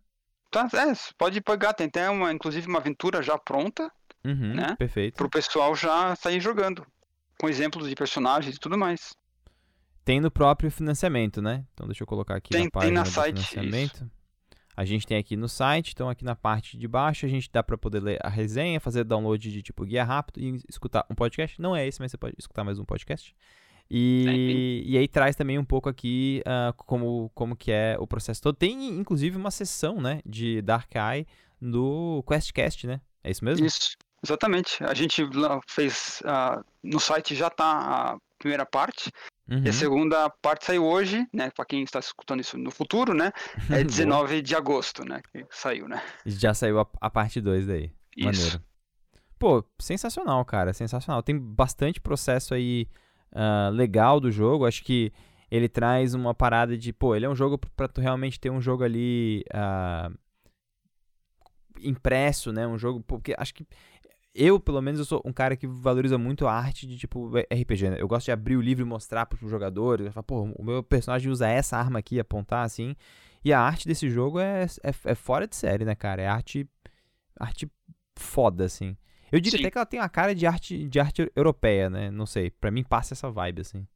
[0.50, 3.92] Tá, é, pode pegar, tem até uma, inclusive uma aventura já pronta,
[4.24, 4.76] uhum, né?
[4.76, 5.16] Perfeito.
[5.16, 6.86] Pro pessoal já sair jogando.
[7.38, 9.14] Com exemplos de personagens e tudo mais.
[10.04, 11.64] Tem no próprio financiamento, né?
[11.74, 13.94] Então deixa eu colocar aqui tem, na página tem na site, financiamento.
[13.96, 14.10] Isso.
[14.76, 17.62] A gente tem aqui no site, então aqui na parte de baixo a gente dá
[17.62, 21.60] para poder ler a resenha, fazer download de tipo guia rápido e escutar um podcast.
[21.60, 23.34] Não é esse, mas você pode escutar mais um podcast.
[23.90, 28.40] E, e aí traz também um pouco aqui uh, como, como que é o processo
[28.40, 28.54] todo.
[28.54, 31.26] Tem inclusive uma sessão, né, de Dark Eye
[31.60, 33.00] no QuestCast, né?
[33.24, 33.66] É isso mesmo?
[33.66, 34.82] Isso, exatamente.
[34.84, 35.22] A gente
[35.66, 39.10] fez uh, no site já tá a primeira parte.
[39.50, 39.64] Uhum.
[39.64, 41.50] E a segunda parte saiu hoje, né?
[41.50, 43.32] Para quem está escutando isso no futuro, né?
[43.70, 45.20] É 19 de agosto, né?
[45.32, 46.02] Que saiu, né?
[46.26, 47.90] Já saiu a, a parte 2 daí.
[48.16, 48.26] Isso.
[48.26, 48.62] Maneiro.
[49.38, 50.72] Pô, sensacional, cara.
[50.72, 51.22] Sensacional.
[51.22, 52.86] Tem bastante processo aí
[53.32, 54.66] uh, legal do jogo.
[54.66, 55.12] Acho que
[55.50, 58.60] ele traz uma parada de, pô, ele é um jogo para tu realmente ter um
[58.60, 60.14] jogo ali uh,
[61.80, 62.66] impresso, né?
[62.66, 63.66] Um jogo, porque acho que
[64.34, 67.90] eu, pelo menos, eu sou um cara que valoriza muito a arte de, tipo, RPG,
[67.90, 67.96] né?
[67.98, 70.12] Eu gosto de abrir o livro e mostrar para os jogadores.
[70.12, 72.94] Falar, pô, o meu personagem usa essa arma aqui, apontar assim.
[73.44, 76.22] E a arte desse jogo é, é, é fora de série, né, cara?
[76.22, 76.68] É arte,
[77.38, 77.70] arte
[78.16, 78.96] foda, assim.
[79.30, 79.64] Eu diria Sim.
[79.64, 82.10] até que ela tem uma cara de arte, de arte europeia, né?
[82.10, 82.50] Não sei.
[82.50, 83.86] Pra mim passa essa vibe, assim.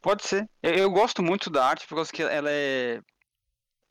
[0.00, 0.48] Pode ser.
[0.62, 3.00] Eu, eu gosto muito da arte, porque ela é,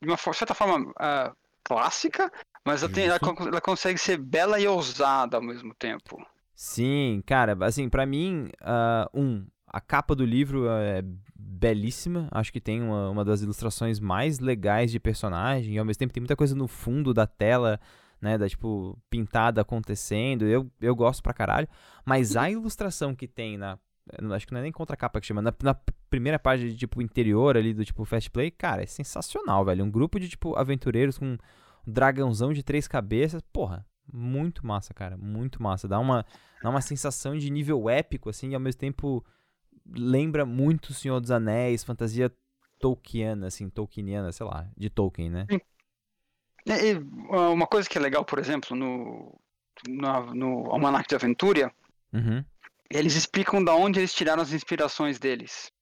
[0.02, 2.30] de uma certa forma, uh, clássica,
[2.64, 6.24] mas ela, tem, ela, ela, consegue ser bela e ousada ao mesmo tempo.
[6.54, 11.02] Sim, cara, assim, para mim, uh, um, a capa do livro é
[11.34, 12.28] belíssima.
[12.30, 15.74] Acho que tem uma, uma das ilustrações mais legais de personagem.
[15.74, 17.80] E ao mesmo tempo tem muita coisa no fundo da tela,
[18.20, 18.36] né?
[18.36, 20.44] Da tipo, pintada acontecendo.
[20.44, 21.68] Eu, eu gosto pra caralho.
[22.04, 23.78] Mas a ilustração que tem na.
[24.34, 25.40] Acho que não é nem contra capa que chama.
[25.40, 25.74] Na, na
[26.10, 29.84] primeira página de tipo interior ali do tipo Fast Play, cara, é sensacional, velho.
[29.84, 31.38] Um grupo de tipo aventureiros com
[31.86, 33.42] dragãozão de três cabeças.
[33.52, 35.16] Porra, muito massa, cara.
[35.16, 35.88] Muito massa.
[35.88, 36.24] Dá uma,
[36.62, 39.24] dá uma sensação de nível épico, assim, e ao mesmo tempo
[39.86, 42.32] lembra muito o Senhor dos Anéis, fantasia
[42.78, 45.46] Tolkiana, assim, Tolkieniana, sei lá, de Tolkien, né?
[46.68, 46.96] É, e,
[47.28, 49.40] uma coisa que é legal, por exemplo, no,
[49.88, 51.72] no, no Almanac de Aventura,
[52.12, 52.44] uhum.
[52.88, 55.72] eles explicam da onde eles tiraram as inspirações deles.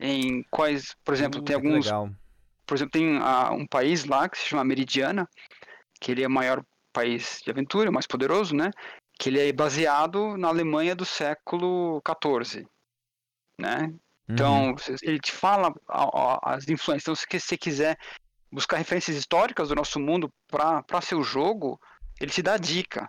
[0.00, 1.84] Em quais, por exemplo, uh, tem alguns.
[1.84, 2.10] Legal
[2.66, 5.28] por exemplo, tem uh, um país lá que se chama Meridiana,
[6.00, 8.70] que ele é o maior país de aventura, o mais poderoso, né?
[9.18, 12.66] Que ele é baseado na Alemanha do século XIV,
[13.58, 13.92] né?
[14.28, 14.76] Então, uhum.
[15.02, 15.72] ele te fala
[16.42, 17.02] as influências.
[17.02, 17.98] Então, se você quiser
[18.50, 21.78] buscar referências históricas do nosso mundo para seu jogo,
[22.20, 23.08] ele te dá dica.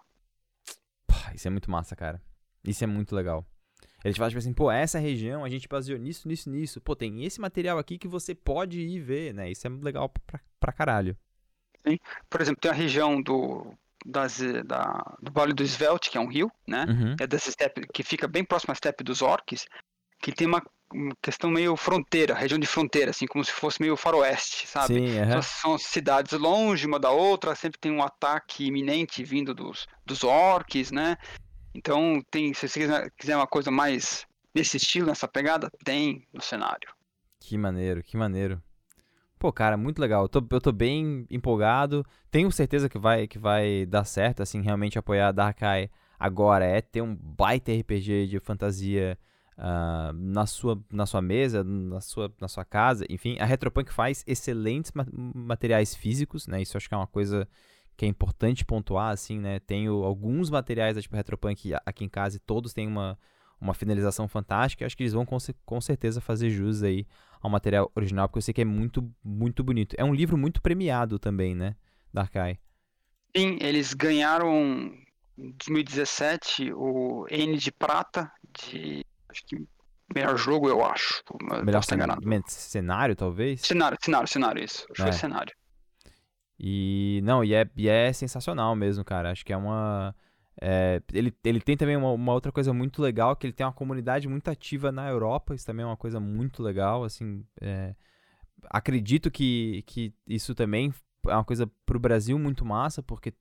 [1.34, 2.22] Isso é muito massa, cara.
[2.64, 3.46] Isso é muito legal.
[4.06, 6.80] Ele te fala, tipo assim, pô, essa região a gente baseou nisso, nisso, nisso.
[6.80, 9.50] Pô, tem esse material aqui que você pode ir ver, né?
[9.50, 11.18] Isso é legal pra, pra caralho.
[11.86, 11.98] Sim.
[12.30, 13.74] Por exemplo, tem a região do,
[14.06, 16.86] das, da, do Vale do Svelte, que é um rio, né?
[16.88, 17.16] Uhum.
[17.20, 19.66] É dessa steppe, que fica bem próximo à steppe dos orques,
[20.22, 20.62] que tem uma
[21.20, 24.94] questão meio fronteira, região de fronteira, assim, como se fosse meio faroeste, sabe?
[24.94, 25.32] Sim, uhum.
[25.32, 30.24] São, são, cidades longe uma da outra, sempre tem um ataque iminente vindo dos, dos
[30.24, 31.18] orques, né?
[31.76, 36.88] Então, tem, se você quiser, uma coisa mais nesse estilo, nessa pegada, tem no cenário.
[37.40, 38.64] Que maneiro, que maneiro.
[39.38, 40.24] Pô, cara, muito legal.
[40.24, 42.06] Eu tô, eu tô bem empolgado.
[42.32, 46.82] Tenho certeza que vai, que vai dar certo, assim, realmente apoiar a Darkai agora é
[46.82, 49.18] ter um baita RPG de fantasia
[49.58, 53.06] uh, na, sua, na sua mesa, na sua, na sua casa.
[53.10, 56.62] Enfim, a Retropunk faz excelentes ma materiais físicos, né?
[56.62, 57.48] Isso acho que é uma coisa
[57.98, 59.60] que é importante pontuar, assim, né?
[59.60, 63.18] Tenho alguns materiais da tipo Retropunk aqui em casa e todos têm uma,
[63.60, 64.86] uma finalização fantástica.
[64.86, 67.08] Acho que eles vão com, com certeza fazer jus aí
[67.42, 69.96] ao material original, porque eu sei que é muito, muito bonito.
[69.98, 71.76] É um livro muito premiado também, né?
[72.14, 72.60] Darkai.
[73.36, 74.94] Sim, eles ganharam
[75.38, 79.68] em 2017 o N de prata de acho que
[80.14, 81.24] melhor jogo, eu acho.
[81.64, 83.62] Melhor cenário, cenário, talvez?
[83.62, 84.86] Cenário, cenário, cenário, isso.
[84.92, 85.06] Acho é.
[85.06, 85.56] que foi cenário.
[86.60, 89.32] E não, e é, e é sensacional mesmo, cara.
[89.32, 90.16] Acho que é uma.
[90.62, 93.74] É, ele, ele tem também uma, uma, outra coisa muito legal, que ele tem uma
[93.74, 97.94] comunidade muito ativa na Europa, isso também é uma coisa muito legal, assim, é,
[98.70, 100.94] acredito que, que isso também
[101.28, 103.34] é uma coisa pro Brasil muito massa, porque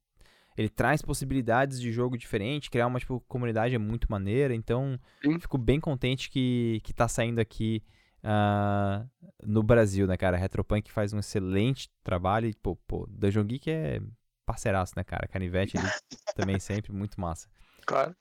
[0.57, 5.39] ele traz possibilidades de jogo diferente, criar uma tipo, comunidade é muito maneira, então Sim.
[5.39, 7.81] fico bem contente que, que tá saindo aqui
[8.25, 9.09] uh,
[9.43, 10.37] no Brasil, né, cara?
[10.37, 14.01] Retropunk faz um excelente trabalho e, pô, pô Dungeon Geek é
[14.47, 15.29] parceiraço, né, cara?
[15.29, 15.89] Canivete ali
[16.35, 17.49] também sempre, muito massa.
[17.87, 18.17] Claro.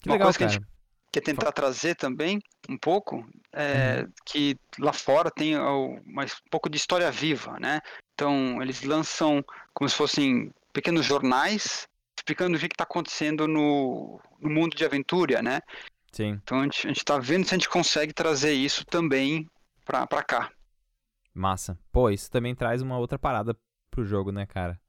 [0.00, 0.60] Que Uma legal, coisa que a cara.
[0.60, 0.74] gente
[1.12, 5.54] quer tentar trazer também um pouco é que lá fora tem
[6.04, 7.80] mais um pouco de história viva, né?
[8.14, 11.86] Então eles lançam como se fossem pequenos jornais
[12.16, 15.60] explicando o que está acontecendo no, no mundo de aventura, né?
[16.14, 19.46] Sim, Então a gente, a gente tá vendo se a gente consegue trazer isso também
[19.84, 20.50] pra, pra cá.
[21.34, 21.78] massa.
[21.92, 23.56] Pô, isso também traz uma outra parada
[23.90, 24.80] pro jogo, né, cara?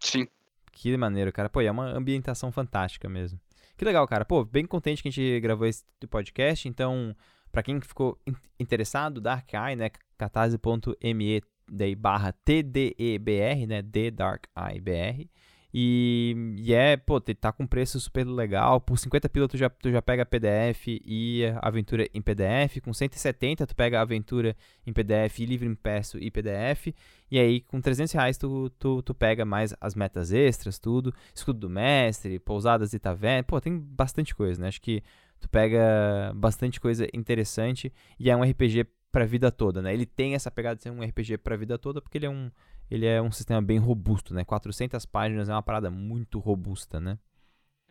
[0.00, 0.26] Sim.
[0.72, 1.48] Que maneiro, cara.
[1.50, 3.38] Pô, é uma ambientação fantástica mesmo.
[3.76, 4.24] Que legal, cara.
[4.24, 6.66] Pô, bem contente que a gente gravou esse podcast.
[6.68, 7.14] Então,
[7.52, 9.90] pra quem ficou in- interessado, Dark Eye, né?
[10.16, 13.82] catarse.me daí barra TDEBR, né?
[13.82, 15.28] The Dark Eye BR.
[15.72, 18.80] E, e é, pô, tá com preço super legal.
[18.80, 22.80] Por 50 pila tu já, tu já pega PDF e aventura em PDF.
[22.82, 24.56] Com 170 tu pega aventura
[24.86, 26.88] em PDF e livro impresso e PDF.
[27.30, 31.14] E aí, com 300 reais, tu, tu, tu pega mais as metas extras, tudo.
[31.34, 33.44] Escudo do mestre, pousadas e taverna.
[33.44, 34.68] Pô, tem bastante coisa, né?
[34.68, 35.02] Acho que
[35.40, 37.92] tu pega bastante coisa interessante.
[38.18, 39.92] E é um RPG pra vida toda, né?
[39.92, 42.50] Ele tem essa pegada de ser um RPG pra vida toda, porque ele é um,
[42.90, 44.44] ele é um sistema bem robusto, né?
[44.44, 47.18] 400 páginas é uma parada muito robusta, né?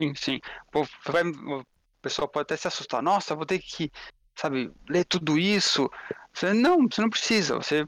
[0.02, 0.40] Sim, sim.
[0.72, 1.64] Pô, vai- o
[2.02, 3.02] pessoal pode até se assustar.
[3.02, 3.92] Nossa, vou ter que,
[4.36, 5.90] sabe, ler tudo isso.
[6.34, 7.56] Você, não, você não precisa.
[7.56, 7.86] Você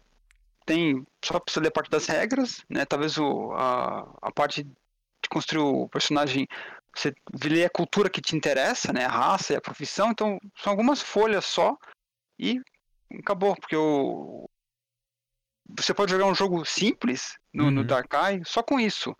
[0.66, 2.86] tem só precisa ler parte das regras, né?
[2.86, 6.48] Talvez o, a, a parte de construir o personagem,
[6.96, 7.14] você
[7.46, 9.06] lê a cultura que te interessa, né?
[9.06, 10.12] A raça e a profissão.
[10.12, 11.78] Então, são algumas folhas só
[12.40, 12.60] e
[13.20, 13.56] acabou.
[13.56, 14.50] Porque o,
[15.78, 17.88] você pode jogar um jogo simples no, no Uhum.
[17.88, 19.16] Dark Eye só com isso.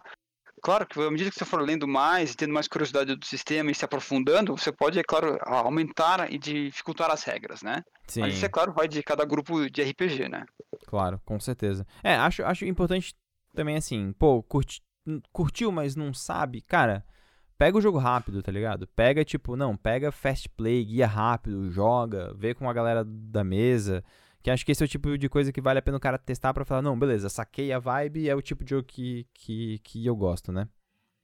[0.62, 3.72] Claro que à medida que você for lendo mais, e tendo mais curiosidade do sistema
[3.72, 7.82] e se aprofundando, você pode, é claro, aumentar e dificultar as regras, né?
[8.08, 8.22] Sim.
[8.22, 10.46] Mas isso, é claro, vai de cada grupo de RPG, né?
[10.86, 11.86] Claro, com certeza.
[12.04, 13.16] É, acho, acho importante
[13.56, 14.82] também assim, pô, curti,
[15.32, 17.04] curtiu, mas não sabe, cara,
[17.58, 18.88] pega o jogo rápido, tá ligado?
[18.96, 24.04] Pega, tipo, não, pega fast play, guia rápido, joga, vê com a galera da mesa.
[24.42, 26.18] Que acho que esse é o tipo de coisa que vale a pena o cara
[26.18, 29.80] testar pra falar, não, beleza, saquei a vibe é o tipo de jogo que, que,
[29.84, 30.68] que eu gosto, né?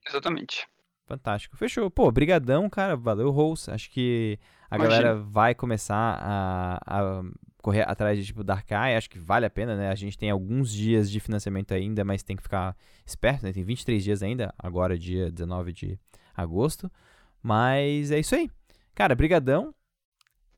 [0.08, 0.68] Exatamente.
[1.08, 1.56] Fantástico.
[1.58, 1.90] Fechou.
[1.90, 2.96] Pô, brigadão, cara.
[2.96, 3.72] Valeu, Rose.
[3.72, 4.38] Acho que
[4.70, 4.98] a Imagina.
[5.02, 7.24] galera vai começar a, a
[7.64, 8.96] correr atrás de, tipo, Dark Eye.
[8.98, 9.90] Acho que vale a pena, né?
[9.90, 13.54] A gente tem alguns dias de financiamento ainda, mas tem que ficar esperto, né?
[13.54, 15.98] Tem 23 dias ainda, agora dia 19 de
[16.36, 16.92] agosto.
[17.42, 18.50] Mas é isso aí.
[18.94, 19.74] Cara, brigadão.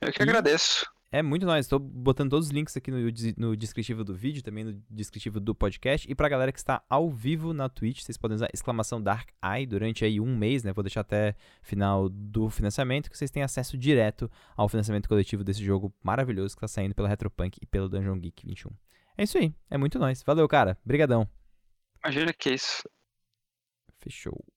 [0.02, 0.86] Eu que E- agradeço.
[1.12, 1.66] É muito nóis.
[1.66, 3.00] Estou botando todos os links aqui no,
[3.38, 6.10] no descritivo do vídeo, também no descritivo do podcast.
[6.10, 9.66] E pra galera que está ao vivo na Twitch, vocês podem usar exclamação Dark Eye
[9.66, 10.72] durante aí um mês, né?
[10.72, 15.64] Vou deixar até final do financiamento, que vocês têm acesso direto ao financiamento coletivo desse
[15.64, 18.70] jogo maravilhoso que tá saindo pela Retropunk e pelo Dungeon Geek 21.
[19.18, 19.52] É isso aí.
[19.70, 20.22] É muito nóis.
[20.22, 20.78] Valeu, cara.
[20.86, 21.28] Brigadão.
[22.04, 22.84] Imagina que é isso.
[24.00, 24.46] Fechou.